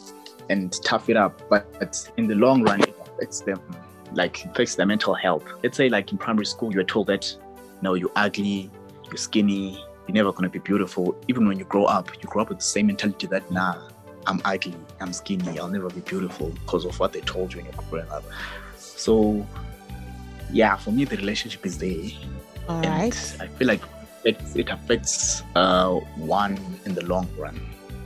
and 0.49 0.73
tough 0.85 1.09
it 1.09 1.16
up, 1.16 1.42
but 1.49 2.11
in 2.16 2.27
the 2.27 2.35
long 2.35 2.62
run, 2.62 2.81
it 2.81 2.95
affects 3.01 3.40
them, 3.40 3.61
like 4.12 4.45
affects 4.45 4.75
their 4.75 4.87
mental 4.87 5.14
health. 5.14 5.45
Let's 5.62 5.77
say, 5.77 5.88
like 5.88 6.12
in 6.12 6.19
primary 6.19 6.47
school, 6.47 6.73
you're 6.73 6.85
told 6.85 7.09
that 7.09 7.35
no, 7.83 7.95
you're 7.95 8.12
ugly, 8.16 8.71
you're 9.05 9.16
skinny, 9.16 9.85
you're 10.07 10.14
never 10.14 10.33
going 10.33 10.45
to 10.45 10.49
be 10.49 10.59
beautiful. 10.59 11.16
Even 11.29 11.47
when 11.47 11.59
you 11.59 11.64
grow 11.64 11.85
up, 11.85 12.11
you 12.23 12.29
grow 12.29 12.42
up 12.42 12.49
with 12.49 12.59
the 12.59 12.64
same 12.64 12.87
mentality 12.87 13.27
that, 13.27 13.51
nah, 13.51 13.88
I'm 14.27 14.40
ugly, 14.45 14.75
I'm 15.01 15.12
skinny, 15.12 15.59
I'll 15.59 15.69
never 15.69 15.90
be 15.90 16.01
beautiful 16.01 16.49
because 16.51 16.85
of 16.85 16.99
what 16.99 17.12
they 17.12 17.21
told 17.21 17.53
you 17.53 17.61
when 17.61 17.73
you're 17.73 17.85
growing 17.90 18.09
up. 18.11 18.25
So, 18.77 19.47
yeah, 20.53 20.77
for 20.77 20.90
me, 20.90 21.05
the 21.05 21.16
relationship 21.16 21.66
is 21.66 21.79
there. 21.79 22.11
All 22.68 22.81
and 22.81 22.88
right. 22.88 23.37
I 23.40 23.46
feel 23.46 23.68
like 23.68 23.83
it, 24.24 24.40
it 24.55 24.68
affects 24.68 25.42
uh, 25.55 25.94
one 26.16 26.59
in 26.85 26.94
the 26.94 27.05
long 27.05 27.29
run. 27.38 27.61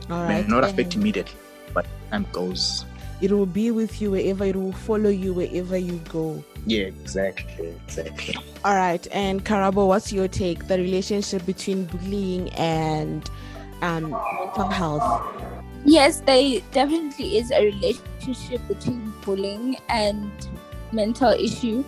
All 0.09 0.21
right. 0.23 0.43
May 0.45 0.47
not 0.47 0.63
affect 0.63 0.95
immediately, 0.95 1.39
but 1.73 1.85
time 2.11 2.25
goes. 2.31 2.85
It 3.21 3.31
will 3.31 3.45
be 3.45 3.69
with 3.69 4.01
you 4.01 4.11
wherever 4.11 4.45
it 4.45 4.55
will 4.55 4.71
follow 4.71 5.09
you 5.09 5.33
wherever 5.33 5.77
you 5.77 6.01
go. 6.09 6.43
Yeah, 6.65 6.85
exactly, 6.85 7.75
exactly. 7.85 8.35
All 8.65 8.75
right, 8.75 9.05
and 9.11 9.43
Karabo, 9.45 9.87
what's 9.87 10.11
your 10.11 10.27
take? 10.27 10.67
The 10.67 10.77
relationship 10.77 11.45
between 11.45 11.85
bullying 11.85 12.49
and 12.53 13.29
um, 13.81 14.11
mental 14.11 14.69
health. 14.69 15.03
Yes, 15.85 16.21
there 16.21 16.61
definitely 16.71 17.37
is 17.37 17.51
a 17.51 17.65
relationship 17.65 18.67
between 18.67 19.11
bullying 19.23 19.77
and 19.89 20.31
mental 20.91 21.31
issue. 21.31 21.83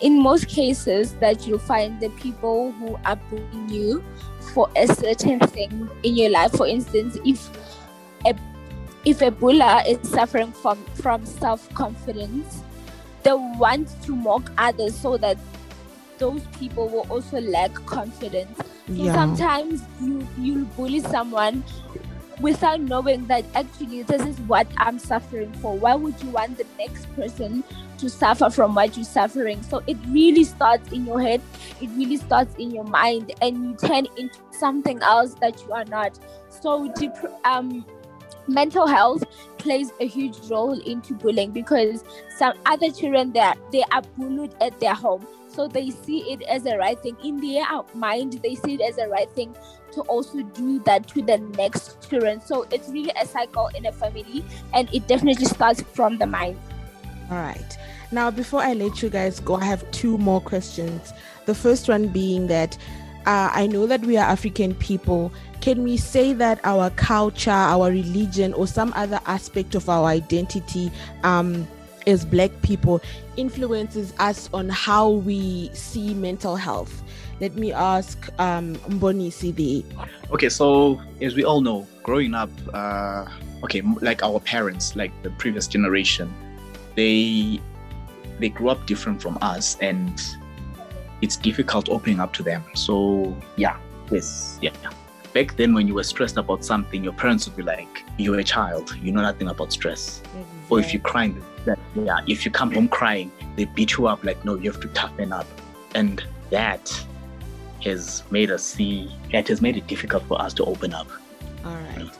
In 0.00 0.22
most 0.22 0.48
cases, 0.48 1.14
that 1.14 1.46
you 1.46 1.58
find 1.58 1.98
the 2.00 2.10
people 2.10 2.72
who 2.72 2.98
are 3.04 3.16
bullying 3.16 3.68
you 3.68 4.04
for 4.54 4.68
a 4.76 4.86
certain 4.86 5.40
thing 5.40 5.88
in 6.02 6.16
your 6.16 6.30
life. 6.30 6.52
For 6.52 6.66
instance, 6.66 7.18
if 7.24 7.48
a 8.26 8.34
if 9.04 9.22
a 9.22 9.30
buller 9.30 9.82
is 9.86 9.98
suffering 10.08 10.52
from 10.52 10.84
from 10.94 11.24
self 11.24 11.72
confidence 11.74 12.62
they 13.26 13.32
want 13.32 13.88
to 14.04 14.14
mock 14.14 14.52
others 14.56 14.94
so 14.94 15.16
that 15.16 15.36
those 16.18 16.42
people 16.60 16.88
will 16.88 17.06
also 17.10 17.40
lack 17.40 17.74
confidence. 17.84 18.56
So 18.56 18.92
yeah. 18.92 19.12
sometimes 19.14 19.82
you 20.00 20.26
you 20.38 20.64
bully 20.76 21.00
someone 21.00 21.64
without 22.40 22.80
knowing 22.80 23.26
that 23.26 23.44
actually 23.54 24.02
this 24.02 24.22
is 24.22 24.38
what 24.42 24.66
I'm 24.76 24.98
suffering 24.98 25.52
for. 25.54 25.76
Why 25.76 25.94
would 25.94 26.20
you 26.22 26.30
want 26.30 26.58
the 26.58 26.66
next 26.78 27.14
person 27.16 27.64
to 27.98 28.10
suffer 28.10 28.50
from 28.50 28.74
what 28.74 28.96
you're 28.96 29.04
suffering? 29.04 29.62
So 29.62 29.82
it 29.86 29.96
really 30.08 30.44
starts 30.44 30.92
in 30.92 31.06
your 31.06 31.20
head, 31.20 31.40
it 31.80 31.88
really 31.90 32.18
starts 32.18 32.54
in 32.56 32.70
your 32.70 32.84
mind, 32.84 33.32
and 33.40 33.56
you 33.64 33.76
turn 33.76 34.06
into 34.16 34.38
something 34.50 35.00
else 35.02 35.34
that 35.40 35.62
you 35.62 35.72
are 35.72 35.84
not. 35.86 36.18
So 36.50 36.92
dep- 36.96 37.40
um 37.44 37.84
mental 38.48 38.86
health 38.86 39.24
plays 39.66 39.90
a 39.98 40.06
huge 40.06 40.38
role 40.48 40.78
into 40.82 41.12
bullying 41.12 41.50
because 41.50 42.04
some 42.36 42.52
other 42.66 42.88
children 42.88 43.36
are, 43.36 43.56
they 43.72 43.82
are 43.90 44.02
bullied 44.16 44.54
at 44.60 44.78
their 44.78 44.94
home. 44.94 45.26
So 45.48 45.66
they 45.66 45.90
see 45.90 46.20
it 46.32 46.42
as 46.42 46.66
a 46.66 46.76
right 46.76 46.96
thing. 47.02 47.16
In 47.24 47.40
their 47.40 47.64
mind 47.94 48.34
they 48.44 48.54
see 48.54 48.74
it 48.74 48.80
as 48.80 48.96
a 48.98 49.08
right 49.08 49.28
thing 49.30 49.56
to 49.92 50.02
also 50.02 50.42
do 50.42 50.78
that 50.84 51.08
to 51.08 51.22
the 51.22 51.38
next 51.58 52.08
children. 52.08 52.40
So 52.40 52.64
it's 52.70 52.88
really 52.90 53.10
a 53.20 53.26
cycle 53.26 53.68
in 53.74 53.86
a 53.86 53.92
family 53.92 54.44
and 54.72 54.88
it 54.94 55.08
definitely 55.08 55.46
starts 55.46 55.82
from 55.82 56.16
the 56.16 56.26
mind. 56.26 56.60
All 57.28 57.38
right. 57.38 57.78
Now 58.12 58.30
before 58.30 58.60
i 58.60 58.72
let 58.72 59.02
you 59.02 59.10
guys 59.10 59.40
go 59.40 59.56
i 59.56 59.64
have 59.64 59.90
two 59.90 60.16
more 60.18 60.40
questions. 60.40 61.12
The 61.46 61.56
first 61.56 61.88
one 61.88 62.06
being 62.06 62.46
that 62.46 62.78
uh, 63.26 63.50
I 63.52 63.66
know 63.66 63.88
that 63.88 64.02
we 64.02 64.16
are 64.16 64.24
African 64.24 64.76
people. 64.76 65.32
Can 65.60 65.82
we 65.82 65.96
say 65.96 66.32
that 66.34 66.60
our 66.64 66.90
culture, 66.90 67.50
our 67.50 67.90
religion, 67.90 68.52
or 68.54 68.66
some 68.66 68.92
other 68.94 69.20
aspect 69.26 69.74
of 69.74 69.88
our 69.88 70.06
identity 70.06 70.90
um, 71.24 71.66
as 72.06 72.24
Black 72.24 72.50
people 72.62 73.02
influences 73.36 74.14
us 74.18 74.48
on 74.54 74.68
how 74.68 75.10
we 75.10 75.70
see 75.72 76.14
mental 76.14 76.56
health? 76.56 77.02
Let 77.40 77.56
me 77.56 77.72
ask 77.72 78.30
um, 78.38 78.76
Mboni 78.76 79.32
Sidi. 79.32 79.84
Okay, 80.30 80.48
so 80.48 81.00
as 81.20 81.34
we 81.34 81.44
all 81.44 81.60
know, 81.60 81.86
growing 82.02 82.34
up, 82.34 82.50
uh, 82.72 83.26
okay, 83.64 83.82
like 84.00 84.22
our 84.22 84.40
parents, 84.40 84.96
like 84.96 85.12
the 85.22 85.30
previous 85.30 85.66
generation, 85.66 86.32
they 86.94 87.60
they 88.38 88.48
grew 88.50 88.68
up 88.68 88.86
different 88.86 89.20
from 89.20 89.38
us, 89.42 89.76
and 89.80 90.22
it's 91.22 91.36
difficult 91.36 91.88
opening 91.88 92.20
up 92.20 92.32
to 92.34 92.42
them. 92.42 92.64
So 92.74 93.36
yeah, 93.56 93.76
yes, 94.10 94.58
yeah. 94.62 94.72
Back 95.36 95.54
then, 95.56 95.74
when 95.74 95.86
you 95.86 95.92
were 95.92 96.02
stressed 96.02 96.38
about 96.38 96.64
something, 96.64 97.04
your 97.04 97.12
parents 97.12 97.46
would 97.46 97.56
be 97.56 97.62
like, 97.62 98.02
"You're 98.16 98.38
a 98.38 98.42
child. 98.42 98.96
You 99.02 99.12
know 99.12 99.20
nothing 99.20 99.48
about 99.48 99.70
stress." 99.70 100.22
Mm-hmm. 100.24 100.72
Or 100.72 100.80
if 100.80 100.94
you're 100.94 101.02
crying, 101.02 101.44
that 101.66 101.78
yeah, 101.94 102.20
if 102.26 102.46
you 102.46 102.50
come 102.50 102.72
home 102.72 102.88
crying, 102.88 103.30
they 103.54 103.66
beat 103.66 103.98
you 103.98 104.06
up. 104.06 104.24
Like, 104.24 104.42
no, 104.46 104.54
you 104.54 104.70
have 104.72 104.80
to 104.80 104.88
toughen 105.00 105.34
up, 105.34 105.46
and 105.94 106.24
that 106.48 106.84
has 107.84 108.22
made 108.30 108.50
us 108.50 108.64
see. 108.64 109.14
That 109.32 109.46
has 109.48 109.60
made 109.60 109.76
it 109.76 109.86
difficult 109.86 110.22
for 110.22 110.40
us 110.40 110.54
to 110.54 110.64
open 110.64 110.94
up. 110.94 111.08
All 111.66 111.74
right. 111.74 112.10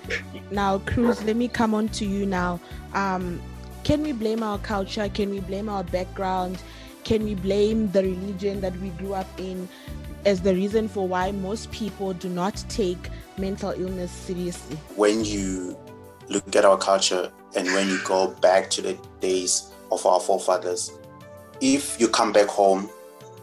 Now, 0.51 0.81
Cruz, 0.81 1.25
let 1.25 1.37
me 1.37 1.49
come 1.49 1.73
on 1.73 1.89
to 2.01 2.05
you 2.05 2.27
now. 2.27 2.61
Um, 2.93 3.41
can 3.83 4.03
we 4.03 4.13
blame 4.13 4.43
our 4.43 4.59
culture? 4.59 5.09
Can 5.09 5.31
we 5.31 5.41
blame 5.41 5.71
our 5.71 5.85
background? 5.85 6.63
Can 7.05 7.25
we 7.25 7.35
blame 7.35 7.91
the 7.93 8.03
religion 8.03 8.61
that 8.61 8.77
we 8.77 8.91
grew 8.91 9.15
up 9.15 9.41
in 9.41 9.71
as 10.27 10.41
the 10.41 10.53
reason 10.53 10.89
for 10.89 11.07
why 11.07 11.31
most 11.31 11.71
people 11.71 12.13
do 12.13 12.29
not 12.29 12.63
take 12.69 13.09
mental 13.39 13.71
illness 13.71 14.11
seriously? 14.11 14.77
When 14.97 15.25
you 15.25 15.79
look 16.29 16.57
at 16.57 16.65
our 16.65 16.77
culture 16.77 17.31
and 17.55 17.67
when 17.69 17.89
you 17.89 18.01
go 18.05 18.35
back 18.43 18.69
to 18.71 18.83
the 18.83 18.99
days 19.21 19.73
of 19.93 20.05
our 20.05 20.19
forefathers, 20.21 20.91
if 21.61 21.99
you 22.01 22.09
come 22.09 22.33
back 22.33 22.49
home, 22.49 22.91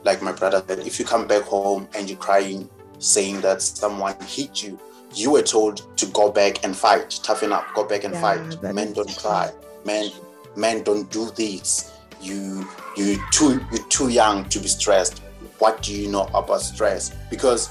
like 0.04 0.22
my 0.22 0.34
brother 0.34 0.62
said, 0.68 0.80
if 0.80 1.00
you 1.00 1.06
come 1.06 1.26
back 1.26 1.44
home 1.44 1.88
and 1.96 2.10
you're 2.10 2.20
crying, 2.20 2.70
saying 3.00 3.40
that 3.42 3.62
someone 3.62 4.16
hit 4.28 4.62
you, 4.62 4.78
you 5.16 5.32
were 5.32 5.42
told 5.42 5.98
to 5.98 6.06
go 6.08 6.32
back 6.32 6.66
and 6.66 6.76
fight, 6.76 7.10
toughen 7.24 7.54
up, 7.54 7.66
go 7.74 7.86
back 7.88 8.04
and 8.04 8.14
yeah, 8.14 8.22
fight. 8.22 8.74
Men 8.74 8.92
don't 8.92 9.18
cry. 9.18 9.52
Men, 9.86 10.12
men 10.58 10.84
don't 10.84 11.10
do 11.12 11.30
this 11.32 11.94
you 12.24 12.68
you 12.96 13.18
too 13.32 13.60
you're 13.72 13.88
too 13.90 14.10
young 14.10 14.48
to 14.50 14.60
be 14.60 14.68
stressed 14.68 15.22
what 15.64 15.82
do 15.82 15.94
you 15.94 16.10
know 16.10 16.30
about 16.34 16.60
stress? 16.60 17.16
Because 17.30 17.70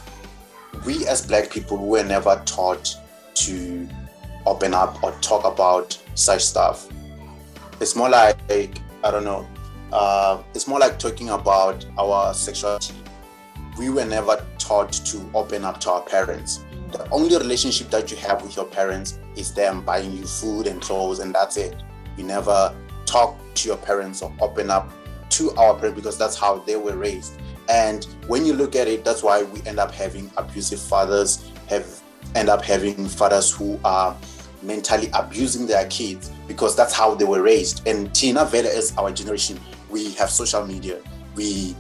we 0.87 1.07
as 1.07 1.27
black 1.27 1.51
people 1.51 1.77
were 1.77 2.03
never 2.03 2.43
taught 2.47 2.97
to 3.35 3.87
open 4.47 4.73
up 4.73 5.05
or 5.05 5.13
talk 5.21 5.45
about 5.45 6.03
such 6.15 6.43
stuff. 6.43 6.89
It's 7.81 7.95
more 7.95 8.09
like 8.09 8.39
i 9.05 9.11
don't 9.11 9.25
know 9.25 9.47
uh, 9.93 10.43
it's 10.55 10.67
more 10.67 10.79
like 10.79 10.99
talking 10.99 11.29
about 11.29 11.85
our 11.99 12.33
sexuality. 12.33 12.95
We 13.77 13.91
were 13.91 14.07
never 14.07 14.43
taught 14.57 14.93
to 14.93 15.31
open 15.35 15.63
up 15.63 15.79
to 15.81 15.91
our 15.91 16.01
parents. 16.01 16.65
The 16.93 17.07
only 17.11 17.37
relationship 17.37 17.91
that 17.91 18.11
you 18.11 18.17
have 18.19 18.41
with 18.43 18.57
your 18.57 18.65
parents 18.65 19.19
is 19.37 19.53
them 19.53 19.83
buying 19.83 20.13
you 20.13 20.25
food 20.25 20.67
and 20.67 20.81
clothes 20.81 21.19
and 21.19 21.35
that's 21.35 21.59
it. 21.59 21.83
You 22.17 22.25
never 22.25 22.75
talk 23.05 23.39
to 23.57 23.69
your 23.69 23.77
parents 23.77 24.23
or 24.23 24.33
open 24.41 24.71
up 24.71 24.91
to 25.31 25.51
our 25.57 25.75
parents 25.75 25.97
because 25.97 26.17
that's 26.17 26.39
how 26.39 26.61
they 26.61 26.77
were 26.77 26.97
raised. 26.97 27.39
And 27.69 28.05
when 28.27 28.45
you 28.45 28.53
look 28.55 28.77
at 28.77 28.89
it, 28.89 29.05
that's 29.05 29.23
why 29.23 29.43
we 29.43 29.63
end 29.63 29.79
up 29.79 29.93
having 29.93 30.31
abusive 30.37 30.81
fathers, 30.81 31.51
have 31.69 32.01
end 32.35 32.49
up 32.49 32.65
having 32.65 33.07
fathers 33.07 33.53
who 33.53 33.79
are 33.85 34.17
mentally 34.63 35.11
abusing 35.13 35.67
their 35.67 35.87
kids 35.89 36.31
because 36.47 36.77
that's 36.77 36.95
how 36.95 37.15
they 37.15 37.25
were 37.25 37.43
raised. 37.43 37.87
And 37.87 38.15
Tina 38.15 38.45
Vela 38.45 38.69
is 38.69 38.97
our 38.97 39.11
generation. 39.11 39.59
We 39.91 40.13
have 40.15 40.31
social 40.31 40.65
media. 40.67 41.01
We 41.35 41.75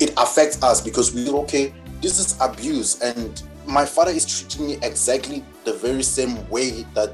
it 0.00 0.12
affects 0.16 0.62
us 0.62 0.80
because 0.80 1.14
we 1.14 1.28
okay, 1.30 1.72
this 2.02 2.18
is 2.18 2.36
abuse 2.40 3.00
and 3.00 3.42
my 3.66 3.84
father 3.84 4.10
is 4.10 4.24
treating 4.26 4.66
me 4.66 4.78
exactly 4.82 5.44
the 5.64 5.72
very 5.72 6.02
same 6.02 6.48
way 6.48 6.86
that 6.94 7.12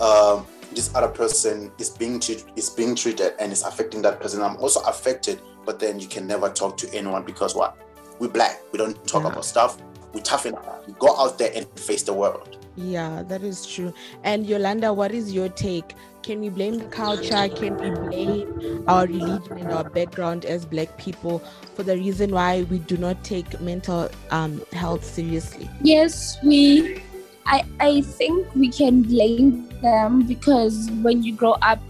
um, 0.00 0.46
this 0.74 0.94
other 0.94 1.08
person 1.08 1.70
is 1.78 1.90
being 1.90 2.18
treated 2.18 2.44
is 2.56 2.70
being 2.70 2.94
treated 2.94 3.34
and 3.38 3.52
it's 3.52 3.62
affecting 3.62 4.02
that 4.02 4.20
person. 4.20 4.42
I'm 4.42 4.56
also 4.56 4.80
affected, 4.80 5.40
but 5.64 5.78
then 5.78 6.00
you 6.00 6.06
can 6.06 6.26
never 6.26 6.48
talk 6.48 6.76
to 6.78 6.94
anyone 6.94 7.24
because 7.24 7.54
what? 7.54 7.76
We're 8.18 8.28
black. 8.28 8.60
We 8.72 8.78
don't 8.78 8.96
talk 9.06 9.24
yeah. 9.24 9.32
about 9.32 9.44
stuff. 9.44 9.78
We 10.12 10.20
toughen 10.20 10.54
up. 10.54 10.86
We 10.86 10.94
go 10.98 11.16
out 11.16 11.38
there 11.38 11.50
and 11.54 11.66
face 11.78 12.02
the 12.02 12.12
world. 12.12 12.56
Yeah, 12.76 13.22
that 13.28 13.42
is 13.42 13.66
true. 13.66 13.92
And 14.24 14.46
Yolanda, 14.46 14.92
what 14.92 15.12
is 15.12 15.32
your 15.32 15.48
take? 15.48 15.94
Can 16.22 16.40
we 16.40 16.48
blame 16.48 16.78
the 16.78 16.84
culture? 16.86 17.48
Can 17.48 17.76
we 17.76 17.90
blame 18.08 18.84
our 18.86 19.06
religion 19.06 19.58
and 19.58 19.72
our 19.72 19.90
background 19.90 20.44
as 20.44 20.64
black 20.64 20.96
people 20.96 21.40
for 21.74 21.82
the 21.82 21.96
reason 21.96 22.30
why 22.30 22.62
we 22.70 22.78
do 22.78 22.96
not 22.96 23.22
take 23.24 23.60
mental 23.60 24.08
um, 24.30 24.62
health 24.72 25.04
seriously? 25.04 25.68
Yes, 25.82 26.38
we 26.44 27.02
I, 27.46 27.64
I 27.80 28.00
think 28.02 28.54
we 28.54 28.68
can 28.68 29.02
blame 29.02 29.68
them 29.80 30.26
because 30.26 30.88
when 31.02 31.22
you 31.22 31.34
grow 31.34 31.56
up, 31.62 31.80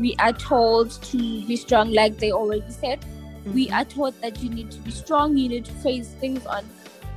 we 0.00 0.16
are 0.18 0.32
told 0.32 0.90
to 0.90 1.18
be 1.46 1.56
strong, 1.56 1.92
like 1.92 2.16
they 2.18 2.32
already 2.32 2.70
said. 2.70 3.00
Mm-hmm. 3.00 3.52
We 3.52 3.70
are 3.70 3.84
taught 3.84 4.18
that 4.22 4.42
you 4.42 4.48
need 4.48 4.70
to 4.70 4.78
be 4.80 4.90
strong, 4.90 5.36
you 5.36 5.48
need 5.48 5.66
to 5.66 5.72
face 5.72 6.08
things 6.08 6.46
on. 6.46 6.64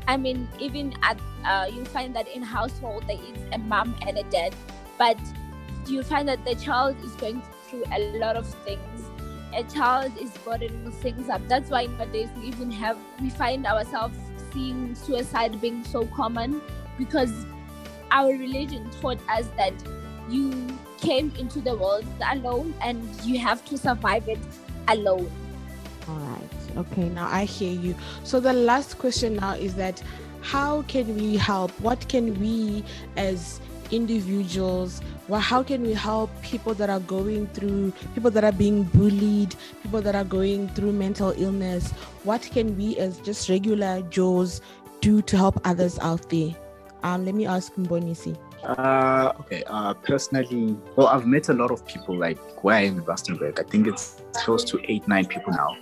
I 0.07 0.17
mean, 0.17 0.49
even 0.59 0.93
at 1.01 1.17
uh, 1.45 1.67
you 1.73 1.85
find 1.85 2.13
that 2.15 2.27
in 2.27 2.41
household 2.41 3.05
there 3.07 3.17
is 3.17 3.39
a 3.53 3.57
mom 3.57 3.95
and 4.05 4.17
a 4.17 4.23
dad, 4.23 4.53
but 4.97 5.17
you 5.87 6.03
find 6.03 6.27
that 6.27 6.43
the 6.45 6.55
child 6.55 6.97
is 7.03 7.13
going 7.15 7.41
through 7.67 7.85
a 7.91 8.17
lot 8.17 8.35
of 8.35 8.45
things. 8.65 9.09
A 9.55 9.63
child 9.63 10.11
is 10.19 10.31
bottling 10.39 10.91
things 10.91 11.29
up. 11.29 11.41
That's 11.47 11.69
why 11.69 11.85
nowadays 11.85 12.29
we 12.35 12.47
even 12.47 12.71
have 12.71 12.97
we 13.21 13.29
find 13.29 13.65
ourselves 13.65 14.17
seeing 14.51 14.93
suicide 14.95 15.61
being 15.61 15.85
so 15.85 16.05
common 16.07 16.61
because 16.97 17.45
our 18.11 18.31
religion 18.31 18.89
taught 19.01 19.19
us 19.29 19.47
that 19.57 19.73
you 20.29 20.67
came 20.97 21.31
into 21.37 21.59
the 21.59 21.75
world 21.75 22.05
alone 22.31 22.73
and 22.81 23.01
you 23.23 23.39
have 23.39 23.63
to 23.65 23.77
survive 23.77 24.27
it 24.27 24.39
alone. 24.87 25.29
All 26.07 26.15
right. 26.15 26.77
Okay. 26.77 27.09
Now 27.09 27.27
I 27.27 27.45
hear 27.45 27.71
you. 27.71 27.95
So 28.23 28.39
the 28.39 28.53
last 28.53 28.97
question 28.97 29.35
now 29.35 29.53
is 29.53 29.75
that 29.75 30.01
how 30.41 30.81
can 30.83 31.15
we 31.15 31.37
help? 31.37 31.71
What 31.81 32.07
can 32.09 32.39
we 32.39 32.83
as 33.17 33.59
individuals 33.91 35.01
well 35.27 35.41
how 35.41 35.61
can 35.61 35.83
we 35.83 35.93
help 35.93 36.31
people 36.41 36.73
that 36.73 36.89
are 36.89 37.01
going 37.01 37.45
through 37.47 37.91
people 38.15 38.31
that 38.31 38.43
are 38.43 38.51
being 38.51 38.83
bullied 38.85 39.53
people 39.83 40.01
that 40.01 40.15
are 40.15 40.23
going 40.23 40.67
through 40.69 40.91
mental 40.91 41.31
illness 41.37 41.91
what 42.23 42.41
can 42.41 42.75
we 42.75 42.97
as 42.97 43.19
just 43.19 43.49
regular 43.49 44.01
joes 44.09 44.61
do 45.01 45.21
to 45.21 45.37
help 45.37 45.61
others 45.65 45.99
out 45.99 46.27
there 46.29 46.55
um, 47.03 47.25
let 47.25 47.35
me 47.35 47.45
ask 47.45 47.73
Mbonisi. 47.75 48.37
Uh, 48.63 49.33
okay. 49.41 49.63
Uh, 49.67 49.93
personally, 49.93 50.77
well, 50.95 51.07
I've 51.07 51.25
met 51.25 51.49
a 51.49 51.53
lot 51.53 51.71
of 51.71 51.85
people 51.85 52.15
like 52.15 52.37
where 52.63 52.75
I 52.77 52.85
am 52.85 52.97
in 52.99 53.03
Rustenburg. 53.03 53.59
I 53.59 53.63
think 53.63 53.87
it's 53.87 54.21
close 54.33 54.63
to 54.65 54.79
eight, 54.91 55.07
nine 55.07 55.25
people 55.25 55.53
now. 55.53 55.77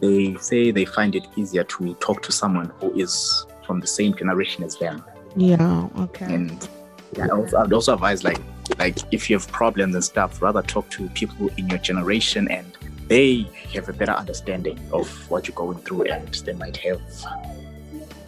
They 0.00 0.36
say 0.36 0.70
they 0.70 0.84
find 0.84 1.14
it 1.14 1.26
easier 1.36 1.64
to 1.64 1.94
talk 1.94 2.22
to 2.22 2.32
someone 2.32 2.72
who 2.80 2.92
is 2.98 3.46
from 3.64 3.80
the 3.80 3.86
same 3.86 4.14
generation 4.14 4.64
as 4.64 4.76
them. 4.76 5.04
Yeah. 5.36 5.88
Okay. 5.98 6.26
And 6.34 6.68
yeah, 7.16 7.28
also, 7.28 7.58
I'd 7.58 7.72
also 7.72 7.94
advise 7.94 8.24
like 8.24 8.40
like 8.78 8.98
if 9.12 9.30
you 9.30 9.36
have 9.36 9.46
problems 9.48 9.94
and 9.94 10.04
stuff, 10.04 10.42
rather 10.42 10.62
talk 10.62 10.90
to 10.90 11.08
people 11.10 11.48
in 11.56 11.68
your 11.68 11.78
generation 11.78 12.48
and 12.48 12.66
they 13.06 13.48
have 13.72 13.88
a 13.88 13.92
better 13.92 14.12
understanding 14.12 14.78
of 14.92 15.08
what 15.30 15.46
you're 15.46 15.54
going 15.54 15.78
through 15.78 16.02
and 16.04 16.34
they 16.34 16.52
might 16.54 16.76
have 16.78 17.00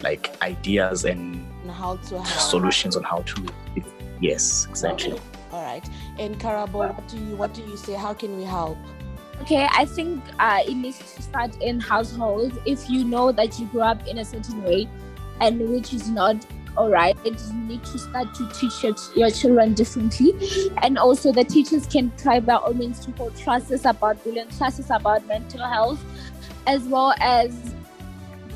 like 0.01 0.41
ideas 0.41 1.03
and 1.03 1.45
how 1.69 1.95
to 1.97 2.21
help. 2.21 2.27
solutions 2.27 2.95
on 2.95 3.03
how 3.03 3.19
to 3.19 3.45
yes 4.21 4.67
exactly 4.69 5.13
okay. 5.13 5.21
all 5.51 5.63
right 5.63 5.89
and 6.17 6.39
karabo 6.39 6.93
what 6.93 7.07
do 7.07 7.17
you 7.17 7.35
what 7.35 7.53
do 7.53 7.61
you 7.63 7.77
say 7.77 7.93
how 7.93 8.13
can 8.13 8.35
we 8.37 8.43
help 8.43 8.77
okay 9.41 9.67
i 9.71 9.85
think 9.85 10.21
uh, 10.39 10.59
it 10.65 10.75
needs 10.75 10.97
to 11.15 11.21
start 11.21 11.55
in 11.61 11.79
households 11.79 12.57
if 12.65 12.89
you 12.89 13.03
know 13.03 13.31
that 13.31 13.57
you 13.59 13.65
grew 13.67 13.81
up 13.81 14.05
in 14.07 14.17
a 14.19 14.25
certain 14.25 14.61
way 14.63 14.87
and 15.41 15.59
which 15.69 15.93
is 15.93 16.09
not 16.09 16.35
all 16.77 16.89
right, 16.89 17.17
you 17.25 17.35
need 17.53 17.83
to 17.83 17.99
start 17.99 18.33
to 18.35 18.47
teach 18.53 18.83
your, 18.83 18.95
your 19.15 19.29
children 19.29 19.73
differently. 19.73 20.33
And 20.81 20.97
also, 20.97 21.33
the 21.33 21.43
teachers 21.43 21.85
can 21.85 22.11
try 22.17 22.39
by 22.39 22.55
all 22.55 22.73
means 22.73 23.05
to 23.05 23.11
hold 23.11 23.35
classes 23.35 23.85
about 23.85 24.23
bullying, 24.23 24.47
classes 24.47 24.89
about 24.89 25.25
mental 25.27 25.59
health, 25.59 26.01
as 26.67 26.83
well 26.83 27.13
as 27.19 27.73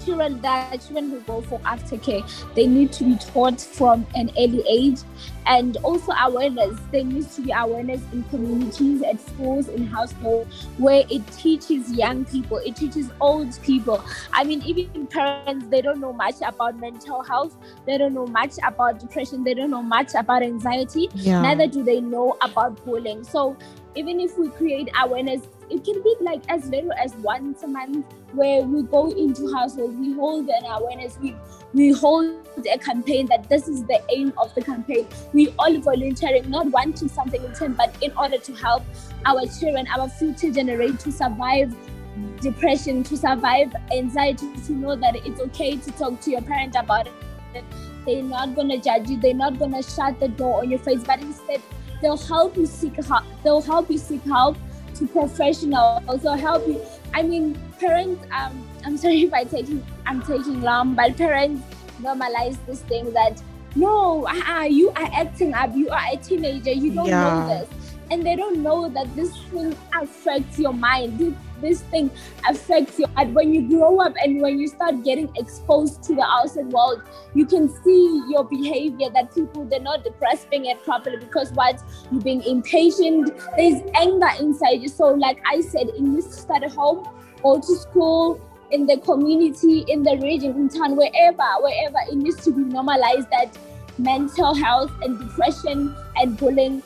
children 0.04 0.42
that 0.42 0.82
children 0.82 1.10
who 1.10 1.20
go 1.22 1.42
for 1.42 1.60
aftercare, 1.60 2.24
they 2.56 2.68
need 2.68 2.92
to 2.94 3.04
be 3.04 3.16
taught 3.18 3.60
from 3.60 4.06
an 4.16 4.32
early 4.38 4.64
age 4.68 5.00
and 5.46 5.78
also 5.78 6.12
awareness. 6.14 6.80
There 6.92 7.04
needs 7.04 7.36
to 7.36 7.42
be 7.42 7.52
awareness 7.52 8.02
in 8.12 8.24
communities, 8.26 9.02
at 9.04 9.20
schools, 9.20 9.68
in 9.68 9.86
households, 9.88 10.66
where 10.78 11.04
it 11.10 11.26
teaches 11.34 11.92
young 11.92 12.26
people, 12.26 12.58
it 12.58 12.76
teaches 12.76 13.10
old 13.20 13.58
people. 13.62 14.04
I 14.32 14.44
mean, 14.44 14.62
even 14.64 15.08
parents, 15.08 15.68
they 15.70 15.82
don't 15.82 16.00
know 16.00 16.14
much 16.14 16.36
about 16.46 16.80
mental 16.80 17.24
health, 17.24 17.56
they 17.86 17.98
don't 17.98 18.14
know 18.14 18.28
much 18.28 18.54
about 18.66 19.00
depression, 19.00 19.44
they 19.44 19.54
don't 19.54 19.72
know 19.72 19.82
much 19.84 20.16
about 20.16 20.44
anxiety, 20.44 21.10
Yeah. 21.16 21.42
neither 21.42 21.68
do 21.68 21.84
they 21.84 22.02
know 22.02 22.38
about 22.42 22.84
bullying. 22.86 23.24
So 23.24 23.58
even 23.96 24.20
if 24.20 24.38
we 24.38 24.50
create 24.50 24.90
awareness, 25.02 25.42
it 25.70 25.84
can 25.84 26.02
be 26.02 26.16
like 26.22 26.42
as 26.50 26.66
little 26.70 26.94
as 26.94 27.14
once 27.16 27.64
a 27.64 27.68
month 27.68 28.06
where 28.34 28.62
we 28.62 28.84
go 28.84 29.12
into 29.12 29.54
households, 29.54 29.96
we 29.96 30.14
hold 30.14 30.48
an 30.50 30.66
awareness, 30.66 31.18
we 31.22 31.36
we 31.74 31.92
hold 31.92 32.32
a 32.72 32.78
campaign 32.78 33.26
that 33.28 33.50
this 33.50 33.68
is 33.68 33.84
the 33.86 34.00
aim 34.12 34.32
of 34.38 34.54
the 34.54 34.62
campaign. 34.62 35.08
We 35.34 35.50
all 35.58 35.76
volunteering, 35.80 36.50
not 36.50 36.68
wanting 36.68 37.10
something 37.10 37.44
in 37.44 37.50
return, 37.50 37.74
but 37.74 37.96
in 38.02 38.12
order 38.16 38.38
to 38.38 38.54
help 38.54 38.84
our 39.26 39.46
children, 39.48 39.88
our 39.88 40.08
future 40.08 40.52
generation 40.52 40.98
to 40.98 41.12
survive 41.12 41.76
depression, 42.42 43.04
to 43.04 43.18
survive 43.18 43.74
anxiety, 43.92 44.54
to 44.68 44.74
know 44.74 44.96
that 44.96 45.16
it's 45.16 45.42
okay 45.42 45.78
to 45.78 45.92
talk 45.92 46.20
to 46.22 46.32
your 46.32 46.42
parent 46.42 46.76
about 46.76 47.08
it. 47.08 47.64
They're 48.06 48.22
not 48.22 48.56
gonna 48.56 48.78
judge 48.78 49.10
you, 49.10 49.20
they're 49.20 49.34
not 49.34 49.58
gonna 49.58 49.82
shut 49.82 50.20
the 50.20 50.28
door 50.28 50.60
on 50.60 50.70
your 50.70 50.80
face, 50.80 51.04
but 51.04 51.22
instead 51.22 51.62
they'll 52.02 52.18
help 52.18 52.56
you 52.56 52.66
seek 52.66 53.04
help. 53.04 53.24
They'll 53.44 53.62
help 53.62 53.90
you 53.90 53.98
seek 53.98 54.24
help 54.24 54.58
to 54.96 55.08
professionals. 55.08 56.04
Also 56.08 56.34
help 56.34 56.68
you. 56.68 56.82
I 57.14 57.24
mean, 57.24 57.58
parents. 57.80 58.26
Um, 58.32 58.68
I'm 58.86 58.98
sorry 59.04 59.22
if 59.24 59.34
I 59.34 59.44
taking 59.44 59.86
I'm 60.06 60.22
taking 60.22 60.62
long, 60.62 60.96
but 60.96 61.18
parents 61.18 61.64
normalize 62.02 62.58
this 62.66 62.82
thing 62.82 63.12
that 63.14 63.42
no, 63.76 64.28
uh, 64.28 64.64
you 64.64 64.90
are 64.90 65.10
acting 65.14 65.54
up. 65.54 65.76
You 65.76 65.90
are 65.90 66.04
a 66.12 66.18
teenager. 66.18 66.72
You 66.72 66.92
don't 66.94 67.08
Yeah. 67.08 67.22
know 67.22 67.48
this, 67.48 67.70
and 68.12 68.24
they 68.26 68.36
don't 68.36 68.62
know 68.62 68.88
that 68.90 69.16
this 69.16 69.36
thing 69.52 69.76
affects 70.00 70.60
your 70.60 70.74
mind. 70.74 71.36
This, 71.64 71.82
thing 71.82 72.12
affects 72.50 73.00
you. 73.00 73.08
heart. 73.16 73.30
When 73.30 73.54
you 73.54 73.62
grow 73.70 74.02
up 74.02 74.14
and 74.22 74.42
when 74.42 74.60
you 74.60 74.68
start 74.68 75.04
getting 75.04 75.30
exposed 75.38 76.04
to 76.04 76.16
the 76.16 76.24
outside 76.24 76.68
world, 76.68 77.02
you 77.34 77.46
can 77.46 77.70
see 77.84 78.22
your 78.30 78.44
behavior 78.44 79.10
that 79.14 79.34
people 79.34 79.66
they're 79.66 79.80
not 79.80 80.06
grasping 80.20 80.66
it 80.66 80.84
properly 80.84 81.18
because 81.18 81.52
what 81.54 81.82
you're 82.12 82.22
being 82.22 82.44
impatient 82.44 83.32
there's 83.58 83.82
anger 83.96 84.30
inside 84.40 84.82
you 84.82 84.88
so 84.88 85.08
like 85.14 85.42
i 85.48 85.62
said 85.62 85.88
to 85.88 86.22
start 86.22 86.64
at 86.64 86.72
home 86.72 87.08
or 87.44 87.60
to 87.60 87.76
school 87.76 88.40
in 88.72 88.86
the 88.86 88.98
community 88.98 89.86
in 89.88 90.04
the 90.04 90.18
region 90.18 90.52
in 90.52 90.70
town 90.70 90.96
wherever 90.96 91.50
wherever 91.62 91.98
it 92.10 92.16
needs 92.16 92.44
to 92.44 92.52
be 92.52 92.62
normalized 92.62 93.30
that 93.30 93.58
mental 93.98 94.54
health 94.54 94.92
and 95.02 95.20
depression 95.20 95.96
and 96.18 96.38
bullying 96.38 96.82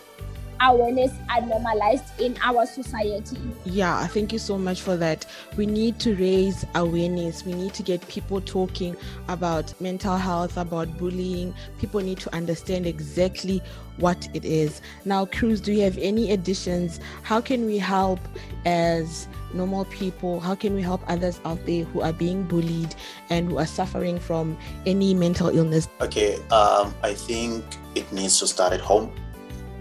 awareness 0.62 1.12
are 1.30 1.41
normalized 1.41 2.20
in 2.20 2.38
our 2.43 2.65
society 2.65 3.38
Yeah, 3.65 4.08
thank 4.08 4.32
you 4.32 4.39
so 4.39 4.58
much 4.58 4.82
for 4.82 4.96
that. 4.98 5.26
We 5.56 5.65
need 5.65 6.00
to 6.00 6.15
raise 6.15 6.65
awareness. 6.76 7.46
We 7.46 7.54
need 7.54 7.74
to 7.76 7.84
get 7.84 8.08
people 8.08 8.41
talking 8.41 8.96
about 9.28 9.80
mental 9.82 10.17
health, 10.17 10.58
about 10.58 10.98
bullying. 10.98 11.54
People 11.80 12.02
need 12.02 12.20
to 12.20 12.34
understand 12.34 12.86
exactly 12.86 13.62
what 13.98 14.28
it 14.34 14.46
is. 14.46 14.82
Now, 15.06 15.26
Cruz, 15.26 15.60
do 15.60 15.74
you 15.74 15.82
have 15.82 15.98
any 15.98 16.32
additions? 16.32 17.00
How 17.24 17.41
can 17.41 17.65
we 17.65 17.78
help 17.78 18.20
as 18.65 19.28
normal 19.54 19.86
people? 19.86 20.39
How 20.39 20.56
can 20.56 20.74
we 20.74 20.82
help 20.82 21.02
others 21.08 21.39
out 21.46 21.65
there 21.65 21.84
who 21.86 22.02
are 22.02 22.13
being 22.13 22.43
bullied 22.43 22.96
and 23.30 23.50
who 23.50 23.58
are 23.58 23.65
suffering 23.65 24.20
from 24.20 24.58
any 24.86 25.13
mental 25.13 25.50
illness? 25.50 25.88
Okay, 26.02 26.36
um, 26.52 26.93
I 27.04 27.13
think 27.13 27.65
it 27.96 28.12
needs 28.12 28.39
to 28.39 28.48
start 28.48 28.74
at 28.74 28.82
home. 28.82 29.12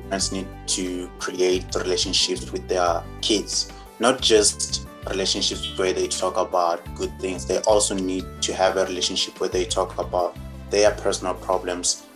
Parents 0.09 0.33
need 0.33 0.47
to 0.69 1.11
create 1.19 1.75
relationships 1.75 2.53
with 2.53 2.69
their 2.69 3.03
kids, 3.21 3.73
not 3.99 4.21
just 4.21 4.87
relationships 5.09 5.77
where 5.79 5.92
they 5.92 6.09
talk 6.09 6.37
about 6.37 6.83
good 6.95 7.12
things. 7.21 7.47
They 7.47 7.59
also 7.61 7.95
need 7.95 8.25
to 8.42 8.55
have 8.55 8.77
a 8.77 8.85
relationship 8.85 9.40
where 9.40 9.49
they 9.49 9.64
talk 9.64 9.99
about 9.99 10.37
their 10.71 10.92
personal 10.92 11.35
problems, 11.35 12.07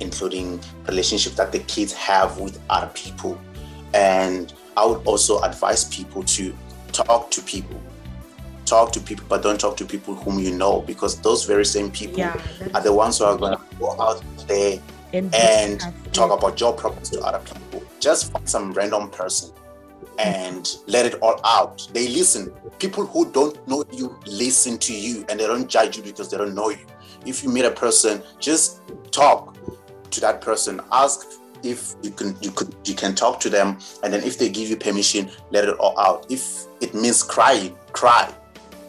including 0.00 0.60
relationships 0.86 1.36
that 1.36 1.52
the 1.52 1.60
kids 1.60 1.92
have 1.92 2.38
with 2.38 2.60
other 2.70 2.90
people. 2.94 3.40
And 3.94 4.52
I 4.76 4.86
would 4.86 5.04
also 5.06 5.40
advise 5.42 5.84
people 5.84 6.22
to 6.24 6.54
talk 6.92 7.30
to 7.30 7.42
people. 7.42 7.80
Talk 8.64 8.92
to 8.92 9.00
people, 9.00 9.26
but 9.28 9.42
don't 9.42 9.60
talk 9.60 9.76
to 9.78 9.84
people 9.84 10.14
whom 10.14 10.38
you 10.38 10.54
know, 10.54 10.80
because 10.82 11.20
those 11.20 11.44
very 11.44 11.64
same 11.64 11.90
people 11.90 12.22
are 12.22 12.80
the 12.80 12.92
ones 12.92 13.18
who 13.18 13.24
are 13.24 13.36
going 13.36 13.58
to 13.58 13.62
go 13.78 14.00
out 14.00 14.22
there 14.46 14.80
and, 15.12 15.34
and 15.34 15.80
talk 16.12 16.36
about 16.36 16.60
your 16.60 16.72
problems 16.72 17.10
to 17.10 17.20
other 17.20 17.38
people. 17.40 17.82
Just 18.00 18.32
find 18.32 18.48
some 18.48 18.72
random 18.72 19.10
person 19.10 19.50
and 20.18 20.76
let 20.86 21.06
it 21.06 21.14
all 21.22 21.40
out. 21.44 21.88
They 21.92 22.08
listen. 22.08 22.52
People 22.78 23.06
who 23.06 23.30
don't 23.30 23.66
know 23.68 23.84
you 23.92 24.18
listen 24.26 24.78
to 24.78 24.94
you 24.94 25.24
and 25.28 25.38
they 25.38 25.46
don't 25.46 25.68
judge 25.68 25.96
you 25.96 26.02
because 26.02 26.30
they 26.30 26.36
don't 26.36 26.54
know 26.54 26.70
you. 26.70 26.84
If 27.24 27.42
you 27.42 27.50
meet 27.50 27.64
a 27.64 27.70
person, 27.70 28.22
just 28.40 28.80
talk 29.10 29.56
to 30.10 30.20
that 30.20 30.40
person. 30.40 30.80
Ask 30.90 31.26
if 31.62 31.94
you 32.02 32.10
can 32.10 32.36
you 32.40 32.50
could 32.50 32.74
you 32.84 32.94
can 32.94 33.14
talk 33.14 33.38
to 33.40 33.48
them 33.48 33.78
and 34.02 34.12
then 34.12 34.22
if 34.24 34.38
they 34.38 34.48
give 34.48 34.68
you 34.68 34.76
permission, 34.76 35.30
let 35.50 35.64
it 35.64 35.76
all 35.78 35.98
out. 35.98 36.26
If 36.30 36.64
it 36.80 36.94
means 36.94 37.22
crying, 37.22 37.76
cry. 37.92 38.32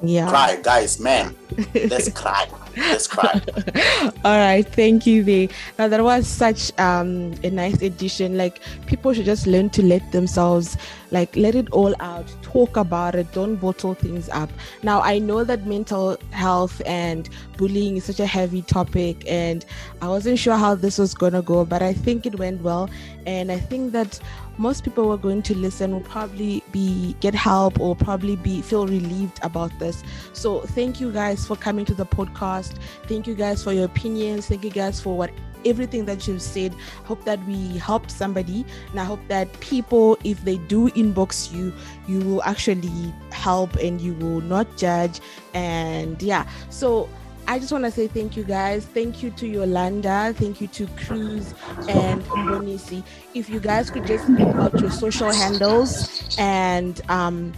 yeah. 0.01 0.27
Cry, 0.27 0.59
guys, 0.61 0.99
man. 0.99 1.35
Let's 1.73 2.09
cry. 2.21 2.47
Let's. 2.75 3.07
All 4.25 4.37
right, 4.37 4.67
thank 4.67 5.05
you, 5.05 5.23
They. 5.23 5.49
Now 5.77 5.87
that 5.87 6.03
was 6.03 6.27
such 6.27 6.71
um 6.79 7.33
a 7.43 7.49
nice 7.49 7.81
addition. 7.81 8.37
Like 8.37 8.61
people 8.87 9.13
should 9.13 9.25
just 9.25 9.47
learn 9.47 9.69
to 9.71 9.83
let 9.83 10.11
themselves 10.11 10.77
like 11.11 11.35
let 11.35 11.53
it 11.53 11.69
all 11.71 11.93
out, 11.99 12.25
talk 12.41 12.75
about 12.75 13.13
it, 13.13 13.31
don't 13.33 13.55
bottle 13.57 13.93
things 13.93 14.29
up. 14.29 14.49
Now 14.81 15.01
I 15.01 15.19
know 15.19 15.43
that 15.43 15.67
mental 15.67 16.17
health 16.31 16.81
and 16.87 17.29
bullying 17.57 17.97
is 17.97 18.05
such 18.05 18.19
a 18.19 18.25
heavy 18.25 18.63
topic, 18.63 19.23
and 19.29 19.63
I 20.01 20.07
wasn't 20.07 20.39
sure 20.39 20.57
how 20.57 20.73
this 20.73 20.97
was 20.97 21.13
gonna 21.13 21.43
go, 21.43 21.65
but 21.65 21.83
I 21.83 21.93
think 21.93 22.25
it 22.25 22.39
went 22.39 22.61
well, 22.63 22.89
and 23.27 23.51
I 23.51 23.59
think 23.59 23.91
that 23.93 24.19
most 24.57 24.83
people 24.83 25.05
who 25.05 25.11
are 25.11 25.17
going 25.17 25.41
to 25.43 25.55
listen 25.57 25.91
will 25.91 26.01
probably 26.01 26.63
be 26.71 27.15
get 27.19 27.33
help 27.33 27.79
or 27.79 27.95
probably 27.95 28.35
be 28.35 28.61
feel 28.61 28.87
relieved 28.87 29.39
about 29.43 29.77
this. 29.79 30.03
So 30.33 30.61
thank 30.61 30.99
you 30.99 31.11
guys 31.11 31.45
for 31.45 31.55
coming 31.55 31.85
to 31.85 31.93
the 31.93 32.05
podcast. 32.05 32.75
Thank 33.07 33.27
you 33.27 33.35
guys 33.35 33.63
for 33.63 33.73
your 33.73 33.85
opinions. 33.85 34.47
Thank 34.47 34.63
you 34.63 34.69
guys 34.69 35.01
for 35.01 35.17
what 35.17 35.31
everything 35.65 36.05
that 36.05 36.27
you've 36.27 36.41
said. 36.41 36.75
Hope 37.05 37.23
that 37.25 37.43
we 37.45 37.77
helped 37.77 38.11
somebody. 38.11 38.65
And 38.91 38.99
I 38.99 39.03
hope 39.05 39.21
that 39.27 39.59
people, 39.59 40.17
if 40.23 40.43
they 40.43 40.57
do 40.57 40.89
inbox 40.89 41.53
you, 41.53 41.73
you 42.07 42.19
will 42.19 42.43
actually 42.43 43.13
help 43.31 43.75
and 43.77 43.99
you 43.99 44.13
will 44.15 44.41
not 44.41 44.77
judge. 44.77 45.19
And 45.53 46.21
yeah, 46.21 46.47
so 46.69 47.09
I 47.47 47.59
just 47.59 47.71
want 47.71 47.83
to 47.83 47.91
say 47.91 48.07
thank 48.07 48.37
you 48.37 48.43
guys. 48.43 48.85
Thank 48.85 49.21
you 49.21 49.29
to 49.31 49.47
Yolanda. 49.47 50.33
Thank 50.37 50.61
you 50.61 50.67
to 50.67 50.87
Cruz 51.05 51.53
and 51.87 52.23
Mbonisi. 52.33 53.03
If 53.33 53.49
you 53.49 53.59
guys 53.59 53.89
could 53.89 54.05
just 54.05 54.33
give 54.35 54.49
out 54.57 54.81
your 54.81 54.91
social 54.91 55.31
handles 55.31 56.07
and 56.37 57.01
um 57.09 57.53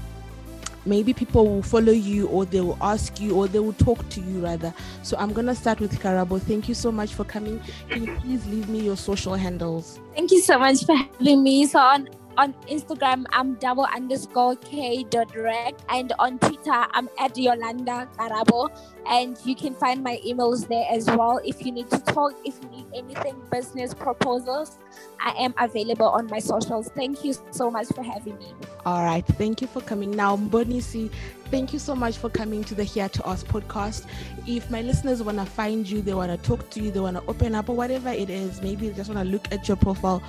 maybe 0.86 1.14
people 1.14 1.48
will 1.48 1.64
follow 1.64 1.92
you 1.92 2.28
or 2.28 2.46
they 2.46 2.62
will 2.62 2.78
ask 2.82 3.20
you 3.20 3.36
or 3.36 3.48
they 3.48 3.60
will 3.60 3.74
talk 3.74 4.08
to 4.10 4.22
you 4.22 4.40
rather. 4.40 4.74
So 5.04 5.18
I'm 5.18 5.34
gonna 5.34 5.56
start 5.56 5.80
with 5.80 6.00
Karabo. 6.00 6.42
Thank 6.42 6.68
you 6.68 6.76
so 6.76 6.92
much 6.92 7.14
for 7.14 7.24
coming. 7.24 7.62
Can 7.90 8.04
you 8.04 8.10
please 8.22 8.46
leave 8.48 8.70
me 8.70 8.82
your 8.82 8.98
social 8.98 9.36
handles? 9.36 10.00
Thank 10.16 10.32
you 10.32 10.42
so 10.42 10.58
much 10.60 10.86
for 10.86 10.96
having 10.96 11.44
me. 11.44 11.66
So 11.68 11.80
on 11.80 12.10
on 12.38 12.54
Instagram, 12.70 13.26
I'm 13.32 13.56
double 13.56 13.86
underscore 13.86 14.56
K 14.58 15.04
dot 15.04 15.36
rec, 15.36 15.76
and 15.90 16.12
on 16.20 16.40
Twitter, 16.40 16.86
I'm 16.92 17.10
at 17.20 17.38
Yolanda 17.38 18.08
Karabo, 18.18 18.70
and 19.08 19.38
you 19.46 19.56
can 19.56 19.74
find 19.74 20.04
my 20.04 20.20
emails 20.26 20.68
there 20.68 20.86
as 20.92 21.08
well. 21.08 21.40
If 21.44 21.66
you 21.66 21.72
need 21.72 21.90
to 21.92 22.00
talk, 22.00 22.34
if 22.44 22.60
you 22.62 22.70
need 22.70 22.86
anything, 22.96 23.36
business 23.52 23.94
proposals, 23.94 24.78
I 25.20 25.32
am 25.40 25.54
available 25.58 26.08
on 26.08 26.28
my 26.28 26.40
socials. 26.40 26.90
Thank 26.96 27.24
you 27.24 27.34
so 27.52 27.72
much 27.72 27.88
for 27.88 28.04
having 28.04 28.38
me. 28.38 28.54
All 28.86 29.04
right, 29.04 29.26
thank 29.26 29.62
you 29.62 29.68
for 29.68 29.82
coming. 29.82 30.12
Now, 30.12 30.38
Mbonisi, 30.38 31.12
thank 31.52 31.74
you 31.74 31.80
so 31.80 31.96
much 31.96 32.18
for 32.18 32.30
coming 32.30 32.64
to 32.66 32.76
the 32.76 32.84
Here 32.84 33.10
to 33.10 33.28
Ask 33.28 33.46
podcast. 33.48 34.06
If 34.48 34.70
my 34.70 34.82
listeners 34.82 35.24
want 35.24 35.38
to 35.40 35.46
find 35.46 35.90
you, 35.90 36.02
they 36.02 36.14
want 36.14 36.32
to 36.32 36.48
talk 36.48 36.70
to 36.72 36.82
you, 36.82 36.92
they 36.92 37.00
want 37.00 37.18
to 37.18 37.24
open 37.28 37.56
up, 37.56 37.70
or 37.70 37.76
whatever 37.76 38.10
it 38.10 38.30
is, 38.30 38.62
maybe 38.62 38.90
they 38.90 38.96
just 38.96 39.10
want 39.10 39.26
to 39.26 39.32
look 39.32 39.52
at 39.52 39.68
your 39.68 39.78
profile, 39.78 40.22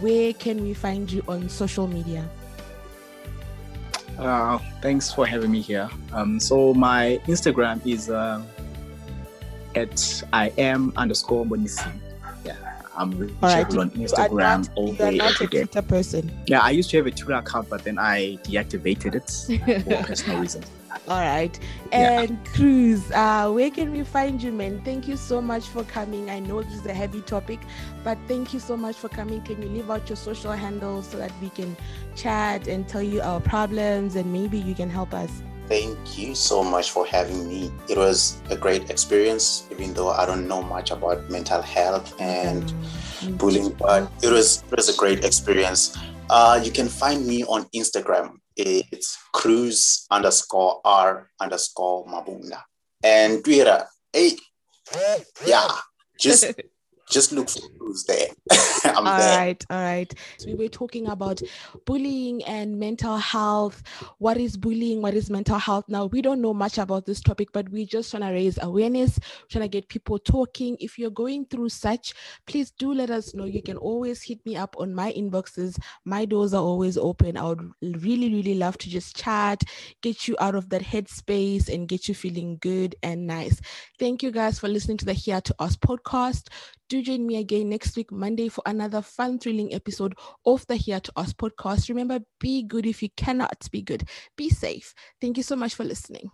where 0.00 0.32
can 0.32 0.62
we 0.62 0.74
find 0.74 1.10
you 1.10 1.22
on 1.28 1.48
social 1.48 1.86
media? 1.86 2.28
Uh, 4.18 4.58
thanks 4.80 5.12
for 5.12 5.26
having 5.26 5.50
me 5.50 5.60
here. 5.60 5.88
Um, 6.12 6.38
so 6.38 6.72
my 6.74 7.20
Instagram 7.26 7.84
is 7.86 8.10
uh, 8.10 8.42
at 9.74 10.22
I 10.32 10.52
am 10.58 10.92
underscore 10.96 11.44
Bonisi. 11.44 11.92
Yeah, 12.44 12.54
I'm 12.96 13.10
right. 13.40 13.66
on 13.76 13.90
Instagram 13.90 14.68
all 14.76 14.94
you 14.94 15.04
are 15.04 15.10
day, 15.10 15.16
not 15.16 15.40
a. 15.40 15.46
Twitter 15.46 15.82
person. 15.82 16.30
Yeah, 16.46 16.60
I 16.60 16.70
used 16.70 16.90
to 16.90 16.98
have 16.98 17.06
a 17.06 17.10
Twitter 17.10 17.38
account, 17.38 17.68
but 17.68 17.82
then 17.82 17.98
I 17.98 18.38
deactivated 18.44 19.14
it 19.16 19.82
for 19.84 20.02
personal 20.04 20.40
reasons. 20.40 20.66
All 21.06 21.20
right. 21.20 21.58
Yeah. 21.96 22.22
And 22.22 22.44
Cruz, 22.46 23.10
uh, 23.12 23.50
where 23.50 23.70
can 23.70 23.92
we 23.92 24.04
find 24.04 24.42
you, 24.42 24.52
man? 24.52 24.80
Thank 24.84 25.06
you 25.06 25.16
so 25.16 25.40
much 25.40 25.66
for 25.68 25.84
coming. 25.84 26.30
I 26.30 26.38
know 26.40 26.62
this 26.62 26.74
is 26.74 26.86
a 26.86 26.94
heavy 26.94 27.20
topic, 27.20 27.60
but 28.02 28.18
thank 28.26 28.54
you 28.54 28.60
so 28.60 28.76
much 28.76 28.96
for 28.96 29.08
coming. 29.08 29.42
Can 29.42 29.60
you 29.62 29.68
leave 29.68 29.90
out 29.90 30.08
your 30.08 30.16
social 30.16 30.52
handles 30.52 31.08
so 31.08 31.18
that 31.18 31.32
we 31.40 31.50
can 31.50 31.76
chat 32.16 32.68
and 32.68 32.88
tell 32.88 33.02
you 33.02 33.20
our 33.20 33.40
problems 33.40 34.16
and 34.16 34.32
maybe 34.32 34.58
you 34.58 34.74
can 34.74 34.88
help 34.90 35.12
us? 35.14 35.42
Thank 35.68 36.18
you 36.18 36.34
so 36.34 36.62
much 36.62 36.90
for 36.90 37.06
having 37.06 37.48
me. 37.48 37.72
It 37.88 37.96
was 37.96 38.40
a 38.50 38.56
great 38.56 38.90
experience, 38.90 39.66
even 39.70 39.94
though 39.94 40.10
I 40.10 40.26
don't 40.26 40.46
know 40.46 40.62
much 40.62 40.90
about 40.90 41.30
mental 41.30 41.62
health 41.62 42.14
and 42.20 42.72
Mm, 43.22 43.38
bullying, 43.38 43.70
but 43.78 44.10
it 44.22 44.30
was 44.30 44.62
it 44.70 44.76
was 44.76 44.88
a 44.88 44.96
great 44.96 45.24
experience. 45.24 45.96
Uh, 46.30 46.60
you 46.62 46.70
can 46.70 46.88
find 46.88 47.26
me 47.26 47.44
on 47.44 47.66
Instagram. 47.74 48.36
It's 48.56 49.18
cruise 49.32 50.06
underscore 50.10 50.80
r 50.84 51.30
underscore 51.40 52.06
mabunda 52.06 52.62
and 53.02 53.44
Twitter. 53.44 53.84
Hey, 54.12 54.36
yeah, 55.46 55.68
just 56.18 56.44
just 57.14 57.32
look 57.32 57.48
for 57.48 57.60
who's 57.78 58.04
there. 58.04 58.28
I'm 58.84 59.06
All 59.06 59.18
there. 59.18 59.38
right, 59.38 59.64
all 59.70 59.78
right. 59.78 60.12
So 60.38 60.48
we 60.48 60.54
were 60.54 60.68
talking 60.68 61.06
about 61.08 61.40
bullying 61.86 62.44
and 62.44 62.78
mental 62.78 63.16
health. 63.16 63.82
What 64.18 64.36
is 64.36 64.56
bullying? 64.56 65.00
What 65.00 65.14
is 65.14 65.30
mental 65.30 65.58
health? 65.58 65.84
Now 65.88 66.06
we 66.06 66.20
don't 66.20 66.42
know 66.42 66.52
much 66.52 66.78
about 66.78 67.06
this 67.06 67.20
topic, 67.20 67.48
but 67.52 67.68
we 67.70 67.86
just 67.86 68.10
trying 68.10 68.22
to 68.22 68.30
raise 68.30 68.58
awareness, 68.62 69.18
trying 69.48 69.62
to 69.62 69.68
get 69.68 69.88
people 69.88 70.18
talking. 70.18 70.76
If 70.80 70.98
you're 70.98 71.10
going 71.10 71.46
through 71.46 71.70
such, 71.70 72.12
please 72.46 72.72
do 72.72 72.92
let 72.92 73.10
us 73.10 73.34
know. 73.34 73.44
You 73.44 73.62
can 73.62 73.76
always 73.78 74.22
hit 74.22 74.44
me 74.44 74.56
up 74.56 74.74
on 74.78 74.94
my 74.94 75.12
inboxes. 75.12 75.78
My 76.04 76.24
doors 76.24 76.52
are 76.52 76.62
always 76.62 76.98
open. 76.98 77.36
I 77.36 77.44
would 77.44 77.70
really, 77.82 78.32
really 78.34 78.54
love 78.54 78.76
to 78.78 78.90
just 78.90 79.16
chat, 79.16 79.62
get 80.02 80.26
you 80.28 80.36
out 80.40 80.54
of 80.56 80.68
that 80.70 80.82
headspace, 80.82 81.72
and 81.72 81.88
get 81.88 82.08
you 82.08 82.14
feeling 82.14 82.58
good 82.60 82.96
and 83.02 83.26
nice. 83.26 83.60
Thank 83.98 84.22
you 84.22 84.30
guys 84.32 84.58
for 84.58 84.68
listening 84.68 84.96
to 84.98 85.04
the 85.04 85.12
Here 85.14 85.40
to 85.40 85.54
Ask 85.60 85.78
podcast. 85.80 86.48
Do 86.88 87.02
join 87.02 87.26
me 87.26 87.36
again 87.36 87.70
next 87.70 87.96
week, 87.96 88.12
Monday, 88.12 88.48
for 88.48 88.62
another 88.66 89.00
fun, 89.02 89.38
thrilling 89.38 89.72
episode 89.74 90.14
of 90.44 90.66
the 90.66 90.76
Here 90.76 91.00
to 91.00 91.12
Ask 91.16 91.36
podcast. 91.36 91.88
Remember, 91.88 92.20
be 92.38 92.62
good 92.62 92.86
if 92.86 93.02
you 93.02 93.08
cannot 93.16 93.68
be 93.70 93.82
good. 93.82 94.08
Be 94.36 94.50
safe. 94.50 94.94
Thank 95.20 95.36
you 95.36 95.42
so 95.42 95.56
much 95.56 95.74
for 95.74 95.84
listening. 95.84 96.30